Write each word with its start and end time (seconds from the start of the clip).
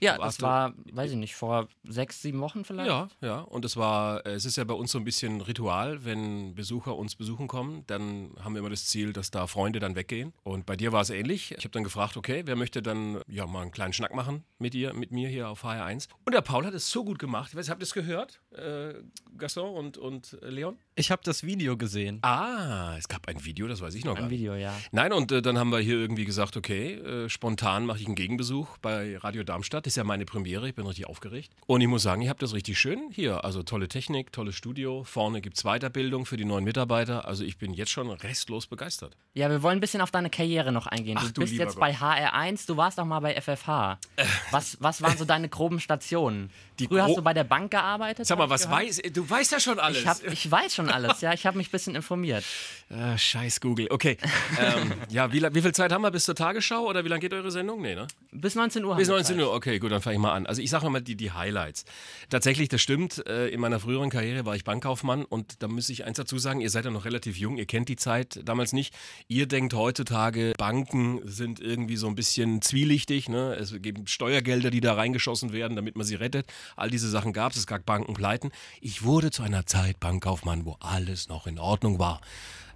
Ja, 0.00 0.18
das 0.18 0.40
war, 0.42 0.74
weiß 0.92 1.12
ich 1.12 1.16
nicht, 1.16 1.34
vor 1.34 1.68
sechs, 1.84 2.22
sieben 2.22 2.40
Wochen 2.40 2.64
vielleicht? 2.64 2.88
Ja, 2.88 3.08
ja. 3.20 3.40
Und 3.40 3.64
es 3.64 3.76
war, 3.76 4.24
es 4.26 4.44
ist 4.44 4.56
ja 4.56 4.64
bei 4.64 4.74
uns 4.74 4.92
so 4.92 4.98
ein 4.98 5.04
bisschen 5.04 5.40
Ritual, 5.40 6.04
wenn 6.04 6.54
Besucher 6.54 6.96
uns 6.96 7.14
besuchen 7.16 7.48
kommen, 7.48 7.84
dann 7.86 8.30
haben 8.42 8.54
wir 8.54 8.60
immer 8.60 8.70
das 8.70 8.86
Ziel, 8.86 9.12
dass 9.12 9.30
da 9.30 9.46
Freunde 9.46 9.78
dann 9.78 9.94
weggehen. 9.94 10.32
Und 10.42 10.66
bei 10.66 10.76
dir 10.76 10.92
war 10.92 11.00
es 11.00 11.10
ähnlich. 11.10 11.52
Ich 11.52 11.64
habe 11.64 11.70
dann 11.70 11.84
gefragt, 11.84 12.16
okay, 12.16 12.42
wer 12.44 12.56
möchte 12.56 12.82
dann 12.82 13.20
ja 13.26 13.46
mal 13.46 13.62
einen 13.62 13.70
kleinen 13.70 13.92
Schnack 13.92 14.14
machen 14.14 14.44
mit 14.58 14.74
dir, 14.74 14.92
mit 14.92 15.12
mir 15.12 15.28
hier 15.28 15.48
auf 15.48 15.64
HR1? 15.64 16.08
Und 16.24 16.34
der 16.34 16.40
Paul 16.40 16.66
hat 16.66 16.74
es 16.74 16.90
so 16.90 17.04
gut 17.04 17.18
gemacht. 17.18 17.50
Ich 17.50 17.56
weiß, 17.56 17.70
habt 17.70 17.80
ihr 17.80 17.84
es 17.84 17.94
gehört, 17.94 18.40
äh, 18.52 18.94
Gaston 19.36 19.74
und, 19.74 19.98
und 19.98 20.36
Leon? 20.42 20.78
Ich 20.94 21.10
habe 21.10 21.22
das 21.24 21.42
Video 21.42 21.76
gesehen. 21.76 22.18
Ah, 22.22 22.96
es 22.98 23.08
gab 23.08 23.28
ein 23.28 23.44
Video, 23.44 23.68
das 23.68 23.80
weiß 23.80 23.94
ich 23.94 24.04
noch 24.04 24.14
gar 24.14 24.24
Ein 24.24 24.30
nicht. 24.30 24.40
Video, 24.40 24.54
ja. 24.54 24.74
Nein, 24.92 25.12
und 25.12 25.30
äh, 25.32 25.42
dann 25.42 25.58
haben 25.58 25.70
wir 25.70 25.78
hier 25.78 25.96
irgendwie 25.96 26.24
gesagt, 26.24 26.56
okay, 26.56 26.94
äh, 26.94 27.28
spontan 27.28 27.86
mache 27.86 27.98
ich 27.98 28.06
einen 28.06 28.14
Gegenbesuch 28.14 28.78
bei 28.78 29.16
Radio 29.18 29.42
Darmstadt. 29.44 29.85
Das 29.86 29.92
ist 29.92 29.98
ja 29.98 30.02
meine 30.02 30.24
Premiere, 30.24 30.68
ich 30.68 30.74
bin 30.74 30.84
richtig 30.84 31.06
aufgeregt. 31.06 31.52
Und 31.66 31.80
ich 31.80 31.86
muss 31.86 32.02
sagen, 32.02 32.20
ihr 32.20 32.28
habt 32.28 32.42
das 32.42 32.54
richtig 32.54 32.76
schön 32.76 33.08
hier. 33.12 33.44
Also 33.44 33.62
tolle 33.62 33.86
Technik, 33.86 34.32
tolles 34.32 34.56
Studio. 34.56 35.04
Vorne 35.04 35.40
gibt 35.40 35.58
es 35.58 35.62
Weiterbildung 35.62 36.26
für 36.26 36.36
die 36.36 36.44
neuen 36.44 36.64
Mitarbeiter. 36.64 37.24
Also 37.28 37.44
ich 37.44 37.56
bin 37.56 37.72
jetzt 37.72 37.92
schon 37.92 38.10
restlos 38.10 38.66
begeistert. 38.66 39.16
Ja, 39.34 39.48
wir 39.48 39.62
wollen 39.62 39.78
ein 39.78 39.80
bisschen 39.80 40.00
auf 40.00 40.10
deine 40.10 40.28
Karriere 40.28 40.72
noch 40.72 40.88
eingehen. 40.88 41.16
Ach, 41.20 41.26
du 41.28 41.34
du 41.34 41.40
bist 41.42 41.52
jetzt 41.52 41.76
Gott. 41.76 41.80
bei 41.82 41.92
HR1, 41.94 42.66
du 42.66 42.76
warst 42.76 42.98
auch 42.98 43.04
mal 43.04 43.20
bei 43.20 43.40
FFH. 43.40 44.00
Was, 44.50 44.76
was 44.80 45.02
waren 45.02 45.16
so 45.18 45.24
deine 45.24 45.48
groben 45.48 45.78
Stationen? 45.78 46.50
Die 46.80 46.86
Früher 46.88 47.02
hast 47.02 47.10
gro- 47.10 47.16
du 47.16 47.22
bei 47.22 47.32
der 47.34 47.44
Bank 47.44 47.70
gearbeitet? 47.70 48.26
Sag 48.26 48.38
mal, 48.38 48.50
was 48.50 48.64
gehört? 48.64 48.82
weiß, 48.82 49.02
du 49.12 49.28
weißt 49.28 49.52
ja 49.52 49.60
schon 49.60 49.78
alles. 49.78 50.00
Ich, 50.00 50.06
hab, 50.06 50.22
ich 50.24 50.50
weiß 50.50 50.74
schon 50.74 50.88
alles, 50.88 51.20
ja. 51.20 51.32
Ich 51.32 51.46
habe 51.46 51.56
mich 51.58 51.68
ein 51.68 51.70
bisschen 51.70 51.94
informiert. 51.94 52.44
Ah, 52.90 53.16
scheiß 53.16 53.60
Google. 53.60 53.88
Okay. 53.90 54.16
ähm, 54.60 54.92
ja, 55.10 55.32
wie, 55.32 55.42
wie 55.42 55.62
viel 55.62 55.72
Zeit 55.72 55.92
haben 55.92 56.02
wir 56.02 56.10
bis 56.10 56.24
zur 56.24 56.34
Tagesschau 56.34 56.86
oder 56.86 57.04
wie 57.04 57.08
lange 57.08 57.20
geht 57.20 57.32
eure 57.32 57.50
Sendung? 57.50 57.80
Nee, 57.82 57.94
ne? 57.94 58.06
Bis 58.32 58.54
19 58.54 58.84
Uhr. 58.84 58.96
Bis 58.96 59.08
haben 59.08 59.14
wir 59.14 59.18
19 59.18 59.36
Zeit. 59.36 59.44
Uhr, 59.46 59.52
okay, 59.54 59.75
gut, 59.78 59.92
dann 59.92 60.02
fange 60.02 60.16
ich 60.16 60.20
mal 60.20 60.32
an. 60.32 60.46
Also 60.46 60.62
ich 60.62 60.70
sage 60.70 60.88
mal 60.90 61.00
die, 61.00 61.16
die 61.16 61.32
Highlights. 61.32 61.84
Tatsächlich, 62.30 62.68
das 62.68 62.80
stimmt, 62.82 63.18
in 63.18 63.60
meiner 63.60 63.80
früheren 63.80 64.10
Karriere 64.10 64.46
war 64.46 64.56
ich 64.56 64.64
Bankkaufmann 64.64 65.24
und 65.24 65.62
da 65.62 65.68
muss 65.68 65.88
ich 65.88 66.04
eins 66.04 66.16
dazu 66.16 66.38
sagen, 66.38 66.60
ihr 66.60 66.70
seid 66.70 66.84
ja 66.84 66.90
noch 66.90 67.04
relativ 67.04 67.36
jung, 67.36 67.56
ihr 67.56 67.66
kennt 67.66 67.88
die 67.88 67.96
Zeit 67.96 68.40
damals 68.44 68.72
nicht. 68.72 68.94
Ihr 69.28 69.46
denkt 69.46 69.74
heutzutage, 69.74 70.52
Banken 70.58 71.20
sind 71.24 71.60
irgendwie 71.60 71.96
so 71.96 72.06
ein 72.06 72.14
bisschen 72.14 72.62
zwielichtig, 72.62 73.28
ne? 73.28 73.54
es 73.54 73.74
gibt 73.80 74.08
Steuergelder, 74.10 74.70
die 74.70 74.80
da 74.80 74.94
reingeschossen 74.94 75.52
werden, 75.52 75.76
damit 75.76 75.96
man 75.96 76.06
sie 76.06 76.14
rettet. 76.14 76.46
All 76.76 76.90
diese 76.90 77.08
Sachen 77.08 77.32
gab 77.32 77.52
es, 77.52 77.58
es 77.58 77.66
gab 77.66 77.84
Bankenpleiten. 77.84 78.50
Ich 78.80 79.04
wurde 79.04 79.30
zu 79.30 79.42
einer 79.42 79.66
Zeit 79.66 80.00
Bankkaufmann, 80.00 80.64
wo 80.64 80.76
alles 80.80 81.28
noch 81.28 81.46
in 81.46 81.58
Ordnung 81.58 81.98
war. 81.98 82.20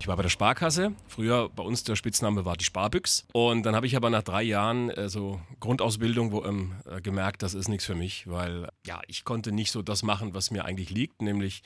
Ich 0.01 0.09
war 0.09 0.17
bei 0.17 0.23
der 0.23 0.31
Sparkasse. 0.31 0.95
Früher 1.09 1.51
bei 1.51 1.63
uns 1.63 1.85
der 1.85 1.95
Spitzname 1.95 2.47
war 2.47 2.57
die 2.57 2.65
Sparbüchs. 2.65 3.27
Und 3.35 3.65
dann 3.65 3.77
habe 3.77 3.87
ich 3.87 3.97
aber 3.97 4.09
nach 4.09 4.23
drei 4.23 4.43
Jahren 4.43 4.89
äh, 4.89 5.11
so 5.11 5.39
Grundausbildung 5.61 6.33
wo, 6.33 6.43
ähm, 6.43 6.73
äh, 6.91 7.03
gemerkt, 7.03 7.43
das 7.43 7.53
ist 7.53 7.69
nichts 7.69 7.85
für 7.85 7.95
mich, 7.95 8.27
weil 8.27 8.71
ja, 8.87 9.03
ich 9.09 9.25
konnte 9.25 9.53
nicht 9.53 9.71
so 9.71 9.83
das 9.83 10.03
machen, 10.03 10.33
was 10.33 10.51
mir 10.51 10.65
eigentlich 10.65 10.89
liegt, 10.89 11.21
nämlich 11.21 11.63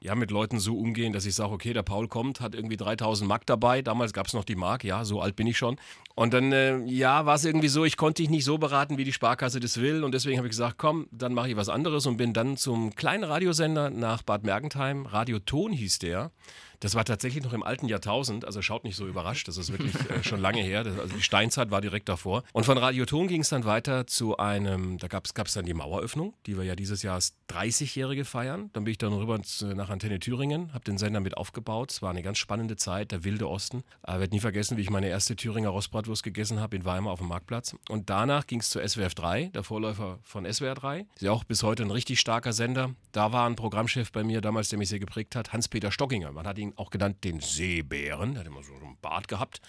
ja, 0.00 0.14
mit 0.14 0.30
Leuten 0.30 0.60
so 0.60 0.76
umgehen, 0.78 1.14
dass 1.14 1.24
ich 1.24 1.34
sage, 1.34 1.50
okay, 1.50 1.72
der 1.72 1.82
Paul 1.82 2.08
kommt, 2.08 2.42
hat 2.42 2.54
irgendwie 2.54 2.76
3000 2.76 3.26
Mark 3.26 3.46
dabei. 3.46 3.80
Damals 3.80 4.12
gab 4.12 4.26
es 4.26 4.34
noch 4.34 4.44
die 4.44 4.54
Mark, 4.54 4.84
ja, 4.84 5.06
so 5.06 5.22
alt 5.22 5.34
bin 5.34 5.46
ich 5.46 5.56
schon. 5.56 5.76
Und 6.18 6.34
dann, 6.34 6.50
äh, 6.50 6.78
ja, 6.86 7.26
war 7.26 7.36
es 7.36 7.44
irgendwie 7.44 7.68
so, 7.68 7.84
ich 7.84 7.96
konnte 7.96 8.22
dich 8.22 8.28
nicht 8.28 8.44
so 8.44 8.58
beraten, 8.58 8.98
wie 8.98 9.04
die 9.04 9.12
Sparkasse 9.12 9.60
das 9.60 9.80
will. 9.80 10.02
Und 10.02 10.10
deswegen 10.10 10.36
habe 10.38 10.48
ich 10.48 10.50
gesagt, 10.50 10.76
komm, 10.76 11.06
dann 11.12 11.32
mache 11.32 11.48
ich 11.48 11.56
was 11.56 11.68
anderes 11.68 12.06
und 12.06 12.16
bin 12.16 12.32
dann 12.32 12.56
zum 12.56 12.96
kleinen 12.96 13.22
Radiosender 13.22 13.88
nach 13.90 14.22
Bad 14.22 14.42
Mergentheim. 14.42 15.06
Radioton 15.06 15.70
hieß 15.70 16.00
der. 16.00 16.32
Das 16.80 16.94
war 16.94 17.04
tatsächlich 17.04 17.42
noch 17.42 17.52
im 17.52 17.64
alten 17.64 17.88
Jahrtausend, 17.88 18.44
also 18.44 18.62
schaut 18.62 18.84
nicht 18.84 18.94
so 18.94 19.08
überrascht, 19.08 19.48
das 19.48 19.56
ist 19.56 19.72
wirklich 19.72 19.94
äh, 20.10 20.22
schon 20.22 20.40
lange 20.40 20.62
her. 20.62 20.84
Das, 20.84 20.96
also 20.98 21.16
die 21.16 21.22
Steinzeit 21.22 21.70
war 21.70 21.80
direkt 21.80 22.08
davor. 22.08 22.44
Und 22.52 22.64
von 22.64 22.78
Radioton 22.78 23.26
ging 23.26 23.40
es 23.40 23.48
dann 23.48 23.64
weiter 23.64 24.06
zu 24.06 24.36
einem, 24.36 24.98
da 24.98 25.08
gab 25.08 25.26
es 25.26 25.54
dann 25.54 25.66
die 25.66 25.74
Maueröffnung, 25.74 26.34
die 26.46 26.56
wir 26.56 26.64
ja 26.64 26.76
dieses 26.76 27.02
Jahr 27.02 27.16
als 27.16 27.34
30-Jährige 27.50 28.24
feiern. 28.24 28.70
Dann 28.74 28.84
bin 28.84 28.92
ich 28.92 28.98
dann 28.98 29.12
rüber 29.12 29.40
nach 29.74 29.90
Antenne 29.90 30.20
Thüringen, 30.20 30.72
habe 30.72 30.84
den 30.84 30.98
Sender 30.98 31.20
mit 31.20 31.36
aufgebaut. 31.36 31.90
Es 31.90 32.02
war 32.02 32.10
eine 32.10 32.22
ganz 32.22 32.38
spannende 32.38 32.76
Zeit, 32.76 33.10
der 33.10 33.24
wilde 33.24 33.48
Osten. 33.48 33.82
Ich 34.06 34.12
werde 34.12 34.32
nie 34.32 34.40
vergessen, 34.40 34.76
wie 34.76 34.82
ich 34.82 34.90
meine 34.90 35.08
erste 35.08 35.34
Thüringer 35.34 35.70
Rostbratwurst 36.08 36.22
gegessen 36.22 36.60
habe 36.60 36.76
in 36.76 36.84
Weimar 36.84 37.12
auf 37.12 37.20
dem 37.20 37.28
Marktplatz. 37.28 37.76
Und 37.88 38.10
danach 38.10 38.46
ging 38.46 38.60
es 38.60 38.70
zu 38.70 38.80
SWF 38.86 39.14
3, 39.14 39.50
der 39.54 39.62
Vorläufer 39.62 40.18
von 40.22 40.50
SWR 40.50 40.74
3. 40.74 41.06
Ist 41.14 41.22
ja 41.22 41.32
auch 41.32 41.44
bis 41.44 41.62
heute 41.62 41.82
ein 41.82 41.90
richtig 41.90 42.18
starker 42.20 42.52
Sender. 42.52 42.94
Da 43.12 43.32
war 43.32 43.48
ein 43.48 43.56
Programmchef 43.56 44.10
bei 44.10 44.24
mir 44.24 44.40
damals, 44.40 44.70
der 44.70 44.78
mich 44.78 44.88
sehr 44.88 44.98
geprägt 44.98 45.36
hat, 45.36 45.52
Hans-Peter 45.52 45.92
Stockinger. 45.92 46.32
Man 46.32 46.46
hat 46.46 46.58
ihn 46.58 46.72
auch 46.76 46.90
genannt 46.90 47.24
den 47.24 47.40
Seebären. 47.40 48.32
Der 48.32 48.40
hat 48.40 48.46
immer 48.46 48.62
so 48.62 48.74
einen 48.74 48.96
Bart 49.00 49.28
gehabt. 49.28 49.60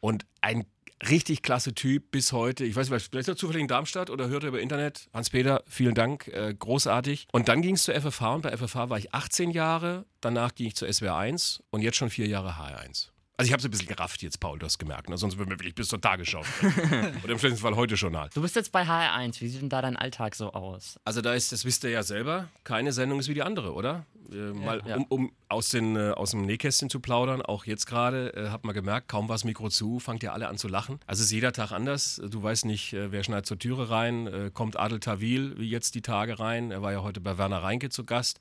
Und 0.00 0.24
ein 0.40 0.64
richtig 1.08 1.42
klasse 1.42 1.74
Typ 1.74 2.12
bis 2.12 2.32
heute. 2.32 2.64
Ich 2.64 2.76
weiß 2.76 2.90
nicht, 2.90 3.10
vielleicht 3.10 3.28
er 3.28 3.36
zufällig 3.36 3.62
in 3.62 3.68
Darmstadt 3.68 4.08
oder 4.08 4.28
hört 4.28 4.44
er 4.44 4.50
über 4.50 4.60
Internet. 4.60 5.08
Hans-Peter, 5.12 5.64
vielen 5.66 5.94
Dank, 5.94 6.28
äh, 6.28 6.54
großartig. 6.56 7.26
Und 7.32 7.48
dann 7.48 7.60
ging 7.60 7.74
es 7.74 7.84
zur 7.84 7.94
FFH 7.94 8.34
und 8.34 8.42
bei 8.42 8.56
FFH 8.56 8.88
war 8.88 8.98
ich 8.98 9.12
18 9.12 9.50
Jahre. 9.50 10.06
Danach 10.20 10.54
ging 10.54 10.68
ich 10.68 10.76
zur 10.76 10.92
SWR 10.92 11.16
1 11.16 11.62
und 11.70 11.82
jetzt 11.82 11.96
schon 11.96 12.10
vier 12.10 12.28
Jahre 12.28 12.52
HR1. 12.52 13.12
Also 13.42 13.48
ich 13.48 13.52
habe 13.54 13.58
es 13.60 13.64
ein 13.64 13.70
bisschen 13.72 13.88
gerafft 13.88 14.22
jetzt, 14.22 14.38
Paul, 14.38 14.60
du 14.60 14.66
hast 14.66 14.78
gemerkt. 14.78 15.08
Ne? 15.08 15.18
Sonst 15.18 15.36
würden 15.36 15.50
wir 15.50 15.58
wirklich 15.58 15.74
bis 15.74 15.88
zur 15.88 16.00
Tagesschau. 16.00 16.42
Oder 17.24 17.32
im 17.32 17.40
schlimmsten 17.40 17.60
Fall 17.60 17.74
heute 17.74 17.96
Journal. 17.96 18.30
Du 18.32 18.40
bist 18.40 18.54
jetzt 18.54 18.70
bei 18.70 18.84
HR1. 18.84 19.40
Wie 19.40 19.48
sieht 19.48 19.62
denn 19.62 19.68
da 19.68 19.82
dein 19.82 19.96
Alltag 19.96 20.36
so 20.36 20.52
aus? 20.52 21.00
Also 21.04 21.22
da 21.22 21.34
ist, 21.34 21.50
das 21.50 21.64
wisst 21.64 21.82
ihr 21.82 21.90
ja 21.90 22.04
selber, 22.04 22.46
keine 22.62 22.92
Sendung 22.92 23.18
ist 23.18 23.28
wie 23.28 23.34
die 23.34 23.42
andere, 23.42 23.72
oder? 23.72 24.06
Äh, 24.30 24.52
mal, 24.52 24.80
Ja. 24.86 24.94
Um, 24.96 25.06
um 25.08 25.32
aus, 25.48 25.70
den, 25.70 25.96
äh, 25.96 26.10
aus 26.10 26.30
dem 26.30 26.42
Nähkästchen 26.42 26.88
zu 26.88 27.00
plaudern, 27.00 27.42
auch 27.42 27.64
jetzt 27.64 27.86
gerade, 27.86 28.32
äh, 28.36 28.50
hat 28.50 28.64
man 28.64 28.76
gemerkt, 28.76 29.08
kaum 29.08 29.28
war 29.28 29.34
das 29.34 29.42
Mikro 29.42 29.70
zu, 29.70 29.98
fangt 29.98 30.22
ihr 30.22 30.32
alle 30.32 30.46
an 30.46 30.56
zu 30.56 30.68
lachen. 30.68 31.00
Also 31.08 31.22
es 31.22 31.26
ist 31.26 31.32
jeder 31.32 31.52
Tag 31.52 31.72
anders. 31.72 32.22
Du 32.24 32.44
weißt 32.44 32.64
nicht, 32.64 32.92
äh, 32.92 33.10
wer 33.10 33.24
schneit 33.24 33.44
zur 33.44 33.58
Türe 33.58 33.90
rein, 33.90 34.28
äh, 34.28 34.50
kommt 34.54 34.78
Adel 34.78 35.00
Tawil 35.00 35.58
wie 35.58 35.68
jetzt 35.68 35.96
die 35.96 36.02
Tage 36.02 36.38
rein. 36.38 36.70
Er 36.70 36.80
war 36.80 36.92
ja 36.92 37.02
heute 37.02 37.20
bei 37.20 37.38
Werner 37.38 37.64
Reinke 37.64 37.88
zu 37.90 38.04
Gast. 38.04 38.38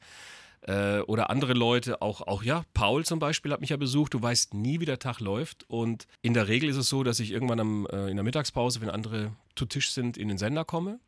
Äh, 0.62 1.00
oder 1.02 1.30
andere 1.30 1.54
Leute, 1.54 2.02
auch, 2.02 2.22
auch 2.22 2.44
ja, 2.44 2.64
Paul 2.74 3.06
zum 3.06 3.20
Beispiel 3.20 3.52
hat 3.52 3.62
mich 3.62 3.72
ja 3.72 3.78
besucht. 3.78 4.14
Du 4.14 4.22
weißt 4.22 4.54
nie, 4.54 4.80
wie 4.80 4.86
der 4.86 5.00
Tag 5.00 5.20
läuft. 5.20 5.66
Und 5.68 6.08
in 6.22 6.34
der 6.34 6.48
Regel 6.48 6.70
ist 6.70 6.78
es 6.78 6.90
so, 6.90 7.04
dass 7.04 7.20
ich 7.20 7.32
irgendwann 7.32 7.60
am, 7.60 7.88
äh, 7.88 8.10
in 8.10 8.16
der 8.16 8.24
Mittagspause, 8.24 8.82
wenn 8.82 8.90
andere 8.90 9.32
zu 9.56 9.66
Tisch 9.66 9.92
sind, 9.92 10.18
in 10.18 10.28
den 10.28 10.38
Sender 10.38 10.66
komme 10.66 11.00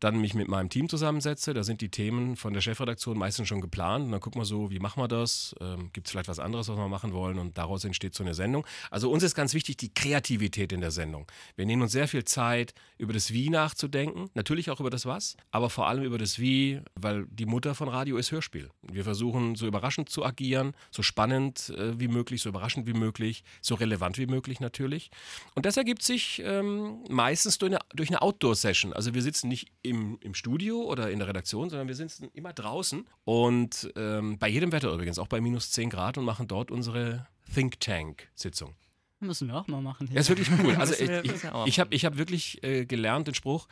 dann 0.00 0.20
mich 0.20 0.34
mit 0.34 0.48
meinem 0.48 0.70
Team 0.70 0.88
zusammensetze. 0.88 1.54
Da 1.54 1.62
sind 1.62 1.80
die 1.80 1.90
Themen 1.90 2.36
von 2.36 2.52
der 2.52 2.60
Chefredaktion 2.60 3.16
meistens 3.16 3.48
schon 3.48 3.60
geplant. 3.60 4.06
Und 4.06 4.12
dann 4.12 4.20
gucken 4.20 4.40
wir 4.40 4.46
so, 4.46 4.70
wie 4.70 4.78
machen 4.78 5.02
wir 5.02 5.08
das? 5.08 5.54
Ähm, 5.60 5.90
Gibt 5.92 6.06
es 6.06 6.10
vielleicht 6.10 6.28
was 6.28 6.38
anderes, 6.38 6.68
was 6.68 6.76
wir 6.76 6.88
machen 6.88 7.12
wollen? 7.12 7.38
Und 7.38 7.58
daraus 7.58 7.84
entsteht 7.84 8.14
so 8.14 8.24
eine 8.24 8.34
Sendung. 8.34 8.66
Also 8.90 9.10
uns 9.10 9.22
ist 9.22 9.34
ganz 9.34 9.54
wichtig 9.54 9.76
die 9.76 9.92
Kreativität 9.92 10.72
in 10.72 10.80
der 10.80 10.90
Sendung. 10.90 11.26
Wir 11.54 11.66
nehmen 11.66 11.82
uns 11.82 11.92
sehr 11.92 12.08
viel 12.08 12.24
Zeit, 12.24 12.74
über 12.98 13.12
das 13.12 13.32
Wie 13.32 13.50
nachzudenken. 13.50 14.30
Natürlich 14.34 14.70
auch 14.70 14.80
über 14.80 14.90
das 14.90 15.06
Was, 15.06 15.36
aber 15.50 15.70
vor 15.70 15.86
allem 15.86 16.02
über 16.02 16.18
das 16.18 16.38
Wie, 16.38 16.80
weil 16.94 17.26
die 17.30 17.46
Mutter 17.46 17.74
von 17.74 17.88
Radio 17.88 18.16
ist 18.16 18.32
Hörspiel. 18.32 18.70
Wir 18.82 19.04
versuchen 19.04 19.54
so 19.54 19.66
überraschend 19.66 20.08
zu 20.08 20.24
agieren, 20.24 20.74
so 20.90 21.02
spannend 21.02 21.70
äh, 21.70 21.98
wie 21.98 22.08
möglich, 22.08 22.42
so 22.42 22.48
überraschend 22.48 22.86
wie 22.86 22.94
möglich, 22.94 23.44
so 23.60 23.74
relevant 23.74 24.18
wie 24.18 24.26
möglich 24.26 24.60
natürlich. 24.60 25.10
Und 25.54 25.66
das 25.66 25.76
ergibt 25.76 26.02
sich 26.02 26.42
ähm, 26.44 27.04
meistens 27.08 27.58
durch 27.58 27.72
eine, 27.72 27.80
eine 27.96 28.22
Outdoor-Session. 28.22 28.92
Also 28.92 29.14
wir 29.14 29.22
sitzen 29.22 29.48
nicht 29.48 29.68
im, 29.90 30.18
im 30.20 30.34
Studio 30.34 30.82
oder 30.82 31.10
in 31.10 31.18
der 31.18 31.28
Redaktion, 31.28 31.68
sondern 31.68 31.88
wir 31.88 31.94
sitzen 31.94 32.30
immer 32.32 32.52
draußen 32.52 33.06
und 33.24 33.92
ähm, 33.96 34.38
bei 34.38 34.48
jedem 34.48 34.72
Wetter 34.72 34.92
übrigens, 34.92 35.18
auch 35.18 35.26
bei 35.26 35.40
minus 35.40 35.72
10 35.72 35.90
Grad 35.90 36.16
und 36.16 36.24
machen 36.24 36.46
dort 36.46 36.70
unsere 36.70 37.26
Think 37.52 37.80
Tank-Sitzung. 37.80 38.74
Müssen 39.18 39.48
wir 39.48 39.56
auch 39.56 39.66
mal 39.66 39.82
machen. 39.82 40.08
Ja, 40.12 40.20
ist 40.20 40.30
wirklich 40.30 40.48
cool. 40.62 40.76
Also 40.76 40.94
ich, 40.98 41.10
ich, 41.10 41.44
ich 41.66 41.80
habe 41.80 41.94
ich 41.94 42.04
hab 42.04 42.16
wirklich 42.16 42.62
äh, 42.62 42.86
gelernt 42.86 43.26
den 43.26 43.34
Spruch, 43.34 43.66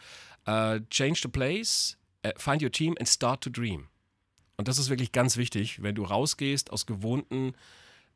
äh, 0.44 0.81
change 0.91 1.20
the 1.23 1.29
place, 1.29 1.97
äh, 2.23 2.32
find 2.37 2.62
your 2.62 2.71
team 2.71 2.94
and 2.99 3.09
start 3.09 3.43
to 3.43 3.49
dream. 3.49 3.88
Und 4.56 4.69
das 4.69 4.79
ist 4.79 4.91
wirklich 4.91 5.12
ganz 5.12 5.37
wichtig, 5.37 5.82
wenn 5.82 5.94
du 5.94 6.03
rausgehst 6.03 6.73
aus 6.73 6.85
gewohnten 6.85 7.55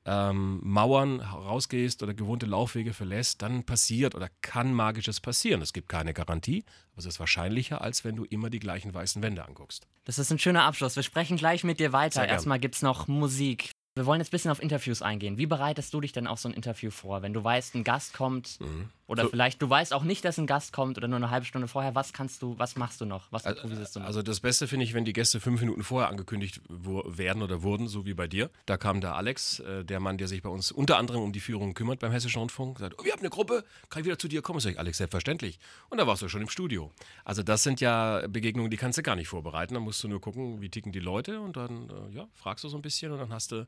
ähm, 0.04 0.60
Mauern 0.62 1.20
rausgehst 1.20 2.02
oder 2.02 2.14
gewohnte 2.14 2.46
Laufwege 2.46 2.92
verlässt, 2.92 3.42
dann 3.42 3.64
passiert 3.64 4.14
oder 4.14 4.28
kann 4.40 4.74
Magisches 4.74 5.20
passieren. 5.20 5.62
Es 5.62 5.72
gibt 5.72 5.88
keine 5.88 6.12
Garantie, 6.12 6.64
aber 6.92 7.00
es 7.00 7.06
ist 7.06 7.20
wahrscheinlicher, 7.20 7.80
als 7.80 8.04
wenn 8.04 8.16
du 8.16 8.24
immer 8.24 8.50
die 8.50 8.58
gleichen 8.58 8.92
weißen 8.92 9.22
Wände 9.22 9.44
anguckst. 9.44 9.86
Das 10.04 10.18
ist 10.18 10.30
ein 10.30 10.38
schöner 10.38 10.64
Abschluss. 10.64 10.96
Wir 10.96 11.02
sprechen 11.02 11.36
gleich 11.36 11.64
mit 11.64 11.78
dir 11.78 11.92
weiter. 11.92 12.26
Erstmal 12.26 12.58
gibt 12.58 12.74
es 12.74 12.82
noch 12.82 13.06
Musik. 13.06 13.70
Wir 13.94 14.06
wollen 14.06 14.20
jetzt 14.20 14.28
ein 14.28 14.30
bisschen 14.30 14.50
auf 14.50 14.62
Interviews 14.62 15.02
eingehen. 15.02 15.36
Wie 15.36 15.44
bereitest 15.44 15.92
du 15.92 16.00
dich 16.00 16.12
denn 16.12 16.26
auf 16.26 16.40
so 16.40 16.48
ein 16.48 16.54
Interview 16.54 16.90
vor, 16.90 17.20
wenn 17.20 17.34
du 17.34 17.44
weißt, 17.44 17.74
ein 17.74 17.84
Gast 17.84 18.14
kommt 18.14 18.58
oder 19.06 19.24
So- 19.24 19.28
vielleicht 19.28 19.60
du 19.60 19.68
weißt 19.68 19.92
auch 19.92 20.02
nicht, 20.02 20.24
dass 20.24 20.38
ein 20.38 20.46
Gast 20.46 20.72
kommt 20.72 20.96
oder 20.96 21.08
nur 21.08 21.18
eine 21.18 21.28
halbe 21.28 21.44
Stunde 21.44 21.68
vorher? 21.68 21.94
Was 21.94 22.14
kannst 22.14 22.40
du, 22.40 22.58
was 22.58 22.76
machst 22.76 23.02
du 23.02 23.04
noch? 23.04 23.30
Was 23.30 23.44
improvisierst 23.44 23.94
du 23.96 24.00
noch? 24.00 24.06
Also 24.06 24.22
das 24.22 24.40
Beste 24.40 24.66
finde 24.66 24.84
ich, 24.86 24.94
wenn 24.94 25.04
die 25.04 25.12
Gäste 25.12 25.40
fünf 25.40 25.60
Minuten 25.60 25.82
vorher 25.82 26.08
angekündigt 26.08 26.62
werden 26.70 27.42
oder 27.42 27.62
wurden, 27.62 27.86
so 27.86 28.06
wie 28.06 28.14
bei 28.14 28.26
dir. 28.28 28.48
Da 28.64 28.78
kam 28.78 29.02
der 29.02 29.14
Alex, 29.14 29.60
äh, 29.60 29.84
der 29.84 30.00
Mann, 30.00 30.16
der 30.16 30.26
sich 30.26 30.40
bei 30.40 30.48
uns 30.48 30.72
unter 30.72 30.96
anderem 30.96 31.20
um 31.22 31.32
die 31.34 31.40
Führung 31.40 31.74
kümmert 31.74 31.98
beim 32.00 32.12
Hessischen 32.12 32.38
Rundfunk, 32.38 32.78
sagt, 32.78 32.94
oh, 32.98 33.04
wir 33.04 33.12
haben 33.12 33.20
eine 33.20 33.28
Gruppe, 33.28 33.62
kann 33.90 34.00
ich 34.00 34.06
wieder 34.06 34.18
zu 34.18 34.26
dir 34.28 34.40
kommen? 34.40 34.58
Sag 34.60 34.70
ich, 34.72 34.78
Alex, 34.78 34.96
selbstverständlich. 34.96 35.58
Und 35.90 35.98
da 35.98 36.06
warst 36.06 36.22
du 36.22 36.30
schon 36.30 36.40
im 36.40 36.48
Studio. 36.48 36.90
Also 37.26 37.42
das 37.42 37.62
sind 37.62 37.82
ja 37.82 38.26
Begegnungen, 38.26 38.70
die 38.70 38.78
kannst 38.78 38.96
du 38.96 39.02
gar 39.02 39.16
nicht 39.16 39.28
vorbereiten. 39.28 39.74
Da 39.74 39.80
musst 39.80 40.02
du 40.02 40.08
nur 40.08 40.22
gucken, 40.22 40.62
wie 40.62 40.70
ticken 40.70 40.92
die 40.92 41.00
Leute 41.00 41.40
und 41.42 41.58
dann 41.58 41.90
äh, 41.90 42.14
ja, 42.16 42.26
fragst 42.32 42.64
du 42.64 42.68
so 42.70 42.78
ein 42.78 42.82
bisschen 42.82 43.12
und 43.12 43.18
dann 43.18 43.34
hast 43.34 43.52
du 43.52 43.66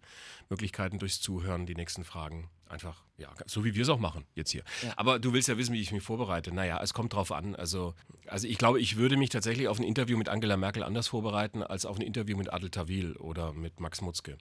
Möglichkeiten 0.49 0.99
durchs 0.99 1.21
Zuhören 1.21 1.67
die 1.67 1.75
nächsten 1.75 2.05
Fragen 2.05 2.51
einfach, 2.67 3.05
ja, 3.19 3.33
so 3.47 3.65
wie 3.65 3.75
wir 3.75 3.83
es 3.83 3.89
auch 3.89 3.99
machen 3.99 4.25
jetzt 4.35 4.51
hier. 4.51 4.65
Aber 4.97 5.19
du 5.19 5.33
willst 5.33 5.49
ja 5.49 5.57
wissen, 5.57 5.73
wie 5.73 5.81
ich 5.81 5.93
mich 5.93 6.03
vorbereite. 6.03 6.53
Naja, 6.53 6.81
es 6.83 6.93
kommt 6.93 7.13
drauf 7.13 7.33
an. 7.33 7.55
Also, 7.55 7.95
also 8.27 8.47
ich 8.49 8.59
glaube, 8.59 8.81
ich 8.81 8.97
würde 8.97 9.17
mich 9.17 9.31
tatsächlich 9.31 9.69
auf 9.69 9.79
ein 9.79 9.85
Interview 9.85 10.19
mit 10.19 10.29
Angela 10.29 10.57
Merkel 10.57 10.83
anders 10.83 11.09
vorbereiten 11.09 11.63
als 11.63 11.87
auf 11.87 11.97
ein 11.97 12.03
Interview 12.03 12.37
mit 12.37 12.53
Adel 12.53 12.71
Tawil 12.71 13.17
oder 13.17 13.53
mit 13.53 13.81
Max 13.81 14.01
Mutzke. 14.01 14.37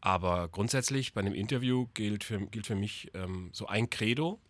Aber 0.00 0.48
grundsätzlich 0.48 1.12
bei 1.12 1.20
einem 1.20 1.34
Interview 1.34 1.86
gilt 1.94 2.24
für, 2.24 2.40
gilt 2.46 2.66
für 2.66 2.74
mich 2.74 3.10
ähm, 3.14 3.50
so 3.52 3.66
ein 3.66 3.88
Credo. 3.88 4.40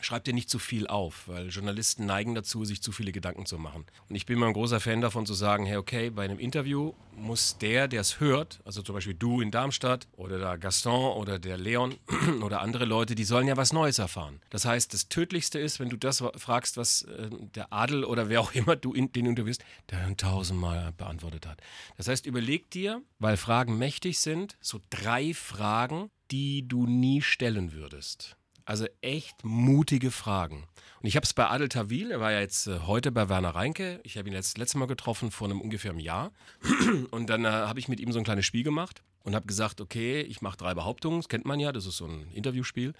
Schreib 0.00 0.24
dir 0.24 0.34
nicht 0.34 0.50
zu 0.50 0.58
viel 0.58 0.86
auf, 0.86 1.28
weil 1.28 1.48
Journalisten 1.48 2.06
neigen 2.06 2.34
dazu, 2.34 2.64
sich 2.64 2.82
zu 2.82 2.92
viele 2.92 3.12
Gedanken 3.12 3.46
zu 3.46 3.58
machen. 3.58 3.84
Und 4.08 4.16
ich 4.16 4.26
bin 4.26 4.38
mal 4.38 4.48
ein 4.48 4.52
großer 4.52 4.80
Fan 4.80 5.00
davon 5.00 5.26
zu 5.26 5.34
sagen, 5.34 5.66
hey, 5.66 5.76
okay, 5.76 6.10
bei 6.10 6.24
einem 6.24 6.38
Interview 6.38 6.92
muss 7.12 7.58
der, 7.58 7.88
der 7.88 8.00
es 8.00 8.20
hört, 8.20 8.60
also 8.64 8.82
zum 8.82 8.94
Beispiel 8.94 9.14
du 9.14 9.40
in 9.40 9.50
Darmstadt 9.50 10.08
oder 10.16 10.38
der 10.38 10.58
Gaston 10.58 11.16
oder 11.16 11.38
der 11.38 11.58
Leon 11.58 11.96
oder 12.42 12.60
andere 12.60 12.84
Leute, 12.84 13.14
die 13.14 13.24
sollen 13.24 13.46
ja 13.46 13.56
was 13.56 13.72
Neues 13.72 13.98
erfahren. 13.98 14.40
Das 14.50 14.64
heißt, 14.64 14.92
das 14.94 15.08
Tödlichste 15.08 15.58
ist, 15.58 15.80
wenn 15.80 15.90
du 15.90 15.96
das 15.96 16.22
fragst, 16.36 16.76
was 16.76 17.02
äh, 17.02 17.28
der 17.54 17.72
Adel 17.72 18.04
oder 18.04 18.28
wer 18.28 18.40
auch 18.40 18.52
immer 18.52 18.76
du 18.76 18.92
in, 18.92 19.12
den 19.12 19.26
interviewst, 19.26 19.62
der 19.90 20.16
tausendmal 20.16 20.92
beantwortet 20.92 21.46
hat. 21.46 21.60
Das 21.96 22.08
heißt, 22.08 22.26
überleg 22.26 22.70
dir, 22.70 23.02
weil 23.18 23.36
Fragen 23.36 23.78
mächtig 23.78 24.18
sind, 24.18 24.56
so 24.60 24.80
drei 24.90 25.34
Fragen, 25.34 26.10
die 26.30 26.66
du 26.66 26.86
nie 26.86 27.22
stellen 27.22 27.72
würdest. 27.72 28.36
Also 28.70 28.86
echt 29.00 29.42
mutige 29.42 30.12
Fragen. 30.12 30.68
Und 31.02 31.08
ich 31.08 31.16
habe 31.16 31.24
es 31.24 31.34
bei 31.34 31.50
Adel 31.50 31.68
Tawil, 31.68 32.12
er 32.12 32.20
war 32.20 32.30
ja 32.30 32.38
jetzt 32.38 32.68
äh, 32.68 32.78
heute 32.86 33.10
bei 33.10 33.28
Werner 33.28 33.56
Reinke. 33.56 33.98
Ich 34.04 34.16
habe 34.16 34.28
ihn 34.28 34.32
jetzt 34.32 34.58
letztes 34.58 34.76
Mal 34.76 34.86
getroffen 34.86 35.32
vor 35.32 35.48
einem 35.48 35.60
ungefähr 35.60 35.90
einem 35.90 35.98
Jahr. 35.98 36.30
Und 37.10 37.28
dann 37.30 37.44
äh, 37.44 37.48
habe 37.48 37.80
ich 37.80 37.88
mit 37.88 37.98
ihm 37.98 38.12
so 38.12 38.20
ein 38.20 38.24
kleines 38.24 38.46
Spiel 38.46 38.62
gemacht 38.62 39.02
und 39.24 39.34
habe 39.34 39.46
gesagt, 39.46 39.80
okay, 39.80 40.20
ich 40.20 40.40
mache 40.40 40.56
drei 40.56 40.74
Behauptungen, 40.74 41.18
das 41.18 41.28
kennt 41.28 41.46
man 41.46 41.58
ja, 41.58 41.72
das 41.72 41.84
ist 41.84 41.96
so 41.96 42.06
ein 42.06 42.30
Interviewspiel. 42.32 42.94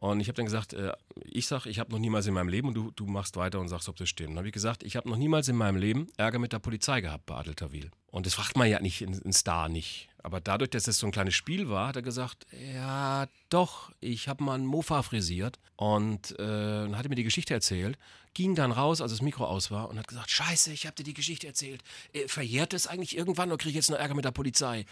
Und 0.00 0.20
ich 0.20 0.28
habe 0.28 0.36
dann 0.36 0.46
gesagt, 0.46 0.72
äh, 0.72 0.92
ich 1.26 1.46
sage, 1.46 1.68
ich 1.68 1.78
habe 1.78 1.92
noch 1.92 1.98
niemals 1.98 2.26
in 2.26 2.32
meinem 2.32 2.48
Leben 2.48 2.68
und 2.68 2.74
du, 2.74 2.90
du 2.90 3.04
machst 3.04 3.36
weiter 3.36 3.60
und 3.60 3.68
sagst, 3.68 3.86
ob 3.88 3.96
das 3.96 4.08
stimmt. 4.08 4.30
Dann 4.30 4.38
habe 4.38 4.48
ich 4.48 4.54
gesagt, 4.54 4.82
ich 4.82 4.96
habe 4.96 5.08
noch 5.08 5.18
niemals 5.18 5.46
in 5.48 5.56
meinem 5.56 5.76
Leben 5.76 6.08
Ärger 6.16 6.38
mit 6.38 6.54
der 6.54 6.58
Polizei 6.58 7.02
gehabt 7.02 7.26
bei 7.26 7.34
Adel 7.34 7.54
Tawil. 7.54 7.90
Und 8.10 8.24
das 8.24 8.32
fragt 8.32 8.56
man 8.56 8.68
ja 8.68 8.80
nicht, 8.80 9.02
ein 9.02 9.32
Star 9.32 9.68
nicht. 9.68 10.08
Aber 10.22 10.40
dadurch, 10.40 10.70
dass 10.70 10.88
es 10.88 10.98
so 10.98 11.06
ein 11.06 11.12
kleines 11.12 11.34
Spiel 11.34 11.68
war, 11.68 11.88
hat 11.88 11.96
er 11.96 12.02
gesagt, 12.02 12.46
ja 12.74 13.26
doch, 13.50 13.92
ich 14.00 14.26
habe 14.26 14.42
mal 14.42 14.54
einen 14.54 14.66
Mofa 14.66 15.02
frisiert 15.02 15.58
und 15.76 16.32
äh, 16.32 16.36
dann 16.38 16.96
hat 16.96 17.04
er 17.06 17.10
mir 17.10 17.14
die 17.14 17.24
Geschichte 17.24 17.54
erzählt, 17.54 17.98
ging 18.32 18.54
dann 18.54 18.72
raus, 18.72 19.00
als 19.00 19.12
das 19.12 19.22
Mikro 19.22 19.44
aus 19.44 19.70
war 19.70 19.90
und 19.90 19.98
hat 19.98 20.08
gesagt, 20.08 20.30
scheiße, 20.30 20.72
ich 20.72 20.86
habe 20.86 20.96
dir 20.96 21.04
die 21.04 21.14
Geschichte 21.14 21.46
erzählt. 21.46 21.82
Äh, 22.12 22.26
verjährt 22.26 22.72
es 22.72 22.86
eigentlich 22.86 23.16
irgendwann 23.16 23.50
oder 23.50 23.58
kriege 23.58 23.70
ich 23.70 23.76
jetzt 23.76 23.90
noch 23.90 23.98
Ärger 23.98 24.14
mit 24.14 24.24
der 24.24 24.30
Polizei? 24.30 24.86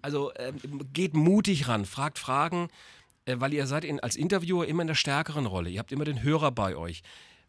Also 0.00 0.32
ähm, 0.36 0.58
geht 0.92 1.14
mutig 1.14 1.68
ran, 1.68 1.84
fragt 1.84 2.18
Fragen, 2.18 2.64
äh, 2.64 2.68
weil 3.26 3.54
ihr 3.54 3.66
seid 3.66 3.84
in, 3.84 4.00
als 4.00 4.16
Interviewer 4.16 4.66
immer 4.66 4.82
in 4.82 4.88
der 4.88 4.94
stärkeren 4.94 5.46
Rolle. 5.46 5.70
Ihr 5.70 5.78
habt 5.78 5.92
immer 5.92 6.04
den 6.04 6.22
Hörer 6.22 6.50
bei 6.50 6.76
euch. 6.76 7.02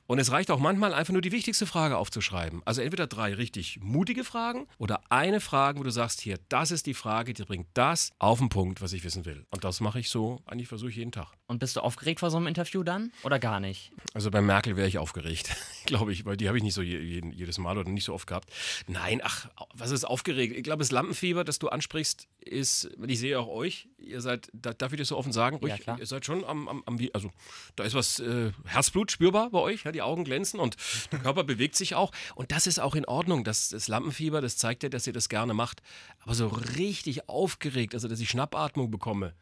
Und 0.07 0.19
es 0.19 0.31
reicht 0.31 0.51
auch 0.51 0.59
manchmal 0.59 0.93
einfach 0.93 1.13
nur 1.13 1.21
die 1.21 1.31
wichtigste 1.31 1.65
Frage 1.65 1.97
aufzuschreiben. 1.97 2.61
Also 2.63 2.81
entweder 2.81 3.07
drei 3.07 3.33
richtig 3.33 3.79
mutige 3.81 4.23
Fragen 4.23 4.67
oder 4.77 5.01
eine 5.09 5.39
Frage, 5.39 5.79
wo 5.79 5.83
du 5.83 5.89
sagst, 5.89 6.21
hier, 6.21 6.37
das 6.47 6.69
ist 6.69 6.85
die 6.85 6.93
Frage, 6.93 7.33
die 7.33 7.43
bringt 7.43 7.67
das 7.73 8.11
auf 8.19 8.37
den 8.37 8.49
Punkt, 8.49 8.81
was 8.81 8.93
ich 8.93 9.03
wissen 9.03 9.25
will. 9.25 9.45
Und 9.49 9.63
das 9.63 9.81
mache 9.81 9.99
ich 9.99 10.09
so, 10.09 10.41
eigentlich 10.45 10.67
versuche 10.67 10.91
ich 10.91 10.97
jeden 10.97 11.11
Tag. 11.11 11.33
Und 11.47 11.59
bist 11.59 11.75
du 11.75 11.81
aufgeregt 11.81 12.21
vor 12.21 12.31
so 12.31 12.37
einem 12.37 12.47
Interview 12.47 12.81
dann 12.81 13.11
oder 13.23 13.37
gar 13.37 13.59
nicht? 13.59 13.91
Also 14.15 14.31
bei 14.31 14.41
Merkel 14.41 14.75
wäre 14.77 14.87
ich 14.87 14.97
aufgeregt, 14.97 15.55
glaube 15.85 16.11
ich, 16.11 16.25
weil 16.25 16.37
die 16.37 16.47
habe 16.47 16.57
ich 16.57 16.63
nicht 16.63 16.73
so 16.73 16.81
je, 16.81 16.97
jeden- 16.99 17.31
jedes 17.31 17.59
Mal 17.59 17.77
oder 17.77 17.87
nicht 17.89 18.03
so 18.03 18.13
oft 18.15 18.25
gehabt. 18.25 18.49
Nein, 18.87 19.21
ach, 19.23 19.47
was 19.75 19.91
ist 19.91 20.05
aufgeregt? 20.05 20.55
Ich 20.57 20.63
glaube, 20.63 20.79
das 20.79 20.89
Lampenfieber, 20.91 21.43
das 21.43 21.59
du 21.59 21.67
ansprichst, 21.69 22.27
ist, 22.39 22.89
ich 23.05 23.19
sehe 23.19 23.39
auch 23.39 23.47
euch, 23.47 23.87
ihr 23.99 24.21
seid, 24.21 24.49
da, 24.53 24.73
darf 24.73 24.91
ich 24.93 24.97
das 24.97 25.09
so 25.09 25.17
offen 25.17 25.31
sagen, 25.33 25.57
ruhig, 25.57 25.69
Ja, 25.73 25.77
klar. 25.77 25.99
ihr 25.99 26.05
seid 26.07 26.25
schon 26.25 26.43
am, 26.45 26.67
am, 26.67 26.81
am, 26.87 26.97
also 27.13 27.29
da 27.75 27.83
ist 27.83 27.93
was 27.93 28.19
äh, 28.19 28.51
Herzblut 28.65 29.11
spürbar 29.11 29.51
bei 29.51 29.59
euch, 29.59 29.83
ja, 29.83 29.91
die 29.91 30.01
Augen 30.01 30.23
glänzen 30.23 30.59
und 30.59 30.77
der 31.11 31.19
Körper 31.19 31.43
bewegt 31.43 31.75
sich 31.75 31.93
auch. 31.93 32.11
Und 32.33 32.51
das 32.51 32.65
ist 32.65 32.79
auch 32.79 32.95
in 32.95 33.05
Ordnung. 33.05 33.43
Das, 33.43 33.69
das 33.69 33.87
Lampenfieber, 33.87 34.41
das 34.41 34.57
zeigt 34.57 34.81
ja, 34.81 34.89
dass 34.89 35.05
ihr 35.05 35.13
das 35.13 35.29
gerne 35.29 35.53
macht. 35.53 35.83
Aber 36.21 36.33
so 36.33 36.47
richtig 36.47 37.29
aufgeregt, 37.29 37.93
also 37.93 38.07
dass 38.07 38.19
ich 38.19 38.29
Schnappatmung 38.31 38.89
bekomme, 38.89 39.35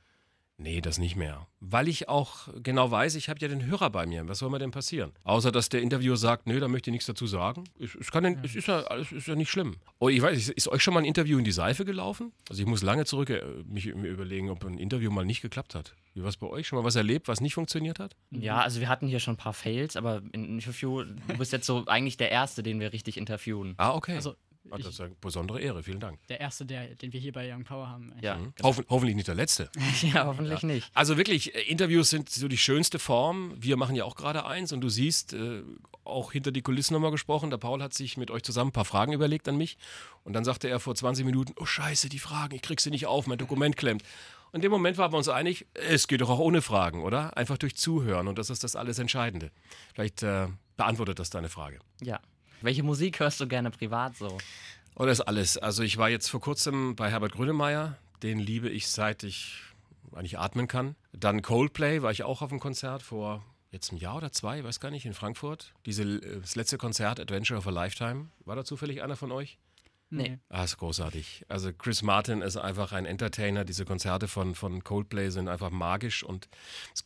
Nee, 0.58 0.82
das 0.82 1.00
nicht 1.00 1.16
mehr. 1.16 1.48
Weil 1.60 1.88
ich 1.88 2.10
auch 2.10 2.48
genau 2.62 2.90
weiß, 2.92 3.16
ich 3.16 3.28
habe 3.28 3.40
ja 3.40 3.48
den 3.48 3.66
Hörer 3.66 3.90
bei 3.90 4.06
mir. 4.06 4.28
Was 4.28 4.40
soll 4.40 4.50
mir 4.52 4.60
denn 4.60 4.70
passieren? 4.72 5.12
Außer, 5.24 5.52
dass 5.52 5.68
der 5.70 5.82
Interviewer 5.82 6.16
sagt, 6.16 6.46
nö, 6.46 6.60
da 6.60 6.68
möchte 6.68 6.90
ich 6.90 6.94
nichts 6.94 7.08
dazu 7.08 7.26
sagen. 7.26 7.64
Es, 7.80 7.96
es, 7.96 8.12
kann, 8.12 8.24
denn- 8.24 8.40
es, 8.44 8.56
ist, 8.56 8.68
ja, 8.68 8.82
es 8.96 9.12
ist 9.12 9.28
ja 9.28 9.36
nicht 9.36 9.50
schlimm. 9.50 9.78
Oh, 10.00 10.10
ich 10.10 10.22
weiß, 10.22 10.50
ist, 10.50 10.68
euch 10.68 10.84
schon 10.84 10.94
mal 10.94 11.00
ein 11.02 11.06
Interview 11.06 11.40
in 11.40 11.44
die 11.44 11.52
Seife 11.52 11.86
gelaufen? 11.86 12.32
Also 12.50 12.62
ich 12.62 12.68
muss 12.68 12.84
lange 12.84 13.06
zurück 13.06 13.32
äh, 13.32 13.44
mich 13.66 13.94
mir 13.96 14.10
überlegen, 14.10 14.50
ob 14.52 14.64
ein 14.64 14.78
Interview 14.78 15.10
mal 15.12 15.26
nicht 15.26 15.42
geklappt 15.42 15.74
hat. 15.74 15.96
Wie 16.14 16.22
war 16.22 16.30
es 16.30 16.38
bei 16.38 16.48
euch? 16.48 16.68
Schon 16.68 16.78
mal 16.78 16.86
was 16.86 16.96
erlebt, 16.96 17.28
was 17.28 17.42
nicht 17.42 17.56
funktioniert 17.56 17.98
hat? 17.98 18.16
Ja, 18.30 18.62
also 18.62 18.80
wir 18.80 18.90
hatten 18.90 19.08
hier 19.08 19.20
schon 19.20 19.34
ein 19.34 19.38
paar 19.38 19.54
Fails, 19.54 19.96
aber 19.96 20.22
in 20.34 20.46
Interview, 20.60 21.04
du 21.04 21.38
bist 21.38 21.52
jetzt 21.52 21.66
so 21.66 21.86
eigentlich 21.88 22.18
der 22.18 22.30
Erste, 22.30 22.62
den 22.62 22.80
wir 22.80 22.94
richtig 22.94 23.18
interviewen. 23.18 23.74
Ah, 23.78 23.96
okay. 23.96 24.16
Also, 24.16 24.36
Ah, 24.74 24.78
das 24.78 24.88
ist 24.94 25.02
eine 25.02 25.16
besondere 25.22 25.62
Ehre. 25.62 25.84
Vielen 25.84 26.00
Dank. 26.00 26.20
der 26.28 26.40
erste, 26.40 26.66
der, 26.66 26.96
den 26.96 27.14
wir 27.14 27.20
hier 27.20 27.32
bei 27.32 27.52
Young 27.54 27.64
Power 27.64 27.88
haben. 27.90 28.14
Ja, 28.22 28.38
Mhm. 28.38 28.54
Hoffen, 28.64 28.86
hoffentlich 28.90 29.16
nicht 29.16 29.28
der 29.28 29.36
letzte. 29.36 29.70
ja 30.02 30.26
hoffentlich 30.26 30.64
nicht. 30.64 30.90
Also 30.94 31.18
wirklich, 31.18 31.54
äh, 31.56 31.62
Interviews 31.64 32.10
sind 32.10 32.30
so 32.30 32.48
die 32.48 32.58
schönste 32.58 32.98
Form. 33.00 33.54
Wir 33.58 33.78
machen 33.78 33.96
ja 33.96 34.04
auch 34.06 34.16
gerade 34.16 34.46
eins 34.46 34.72
und 34.72 34.82
du 34.82 34.90
siehst, 34.90 35.34
äh, 35.34 35.62
auch 36.06 36.32
hinter 36.32 36.52
die 36.52 36.62
Kulissen 36.62 36.94
nochmal 36.94 37.12
gesprochen, 37.12 37.50
der 37.50 37.58
Paul 37.58 37.82
hat 37.82 37.94
sich 37.94 38.18
mit 38.18 38.30
euch 38.32 38.44
zusammen 38.44 38.70
ein 38.70 38.74
paar 38.74 38.84
Fragen 38.86 39.14
überlegt 39.14 39.48
an 39.48 39.56
mich 39.56 39.78
und 40.24 40.34
dann 40.34 40.44
sagte 40.44 40.68
er 40.68 40.80
vor 40.80 40.96
20 40.96 41.26
Minuten, 41.26 41.54
oh 41.58 41.66
scheiße, 41.66 42.10
die 42.10 42.20
Fragen, 42.20 42.56
ich 42.56 42.62
krieg 42.62 42.82
sie 42.82 42.90
nicht 42.90 43.06
auf, 43.06 43.26
mein 43.28 43.38
Dokument 43.38 43.78
klemmt. 43.78 44.04
Und 44.52 44.58
in 44.58 44.62
dem 44.64 44.72
Moment 44.72 44.98
waren 44.98 45.12
wir 45.14 45.18
uns 45.18 45.30
einig, 45.30 45.66
es 45.74 46.08
geht 46.08 46.22
doch 46.22 46.30
auch 46.30 46.40
ohne 46.40 46.62
Fragen, 46.62 47.04
oder? 47.04 47.38
Einfach 47.38 47.58
durch 47.58 47.76
Zuhören 47.76 48.28
und 48.28 48.38
das 48.38 48.50
ist 48.50 48.64
das 48.64 48.76
alles 48.76 49.00
Entscheidende. 49.00 49.52
Vielleicht 49.94 50.22
äh, 50.24 50.48
beantwortet 50.78 51.20
das 51.20 51.30
deine 51.30 51.50
Frage. 51.50 51.80
Ja. 52.02 52.20
Welche 52.64 52.82
Musik 52.82 53.20
hörst 53.20 53.42
du 53.42 53.48
gerne 53.48 53.72
privat 53.72 54.16
so? 54.16 54.38
Oh, 54.96 55.06
das 55.06 55.20
ist 55.20 55.26
alles. 55.26 55.58
Also 55.58 55.84
ich 55.84 55.98
war 55.98 56.10
jetzt 56.10 56.30
vor 56.30 56.40
kurzem 56.40 56.96
bei 56.96 57.12
Herbert 57.12 57.34
Grönemeyer. 57.34 57.98
Den 58.24 58.40
liebe 58.40 58.70
ich, 58.70 58.88
seit 58.88 59.24
ich 59.24 59.60
eigentlich 60.14 60.40
atmen 60.40 60.70
kann. 60.70 60.96
Dann 61.12 61.42
Coldplay 61.42 62.02
war 62.02 62.12
ich 62.12 62.24
auch 62.24 62.42
auf 62.42 62.52
einem 62.52 62.62
Konzert 62.62 63.04
vor 63.04 63.44
jetzt 63.72 63.92
einem 63.92 64.00
Jahr 64.00 64.16
oder 64.16 64.32
zwei, 64.32 64.64
weiß 64.64 64.80
gar 64.80 64.92
nicht, 64.92 65.06
in 65.06 65.14
Frankfurt. 65.14 65.74
Diese, 65.86 66.04
äh, 66.04 66.40
das 66.40 66.56
letzte 66.56 66.78
Konzert, 66.78 67.20
Adventure 67.20 67.58
of 67.58 67.68
a 67.68 67.70
Lifetime. 67.70 68.30
War 68.46 68.56
da 68.56 68.64
zufällig 68.64 69.04
einer 69.04 69.18
von 69.18 69.34
euch? 69.34 69.58
Nee. 70.10 70.38
Ah, 70.50 70.64
ist 70.64 70.78
großartig. 70.78 71.44
Also 71.48 71.74
Chris 71.74 72.04
Martin 72.04 72.42
ist 72.42 72.56
einfach 72.56 72.92
ein 72.92 73.06
Entertainer. 73.06 73.66
Diese 73.66 73.84
Konzerte 73.84 74.28
von, 74.28 74.54
von 74.54 74.84
Coldplay 74.84 75.30
sind 75.32 75.48
einfach 75.48 75.72
magisch 75.72 76.24
und 76.24 76.50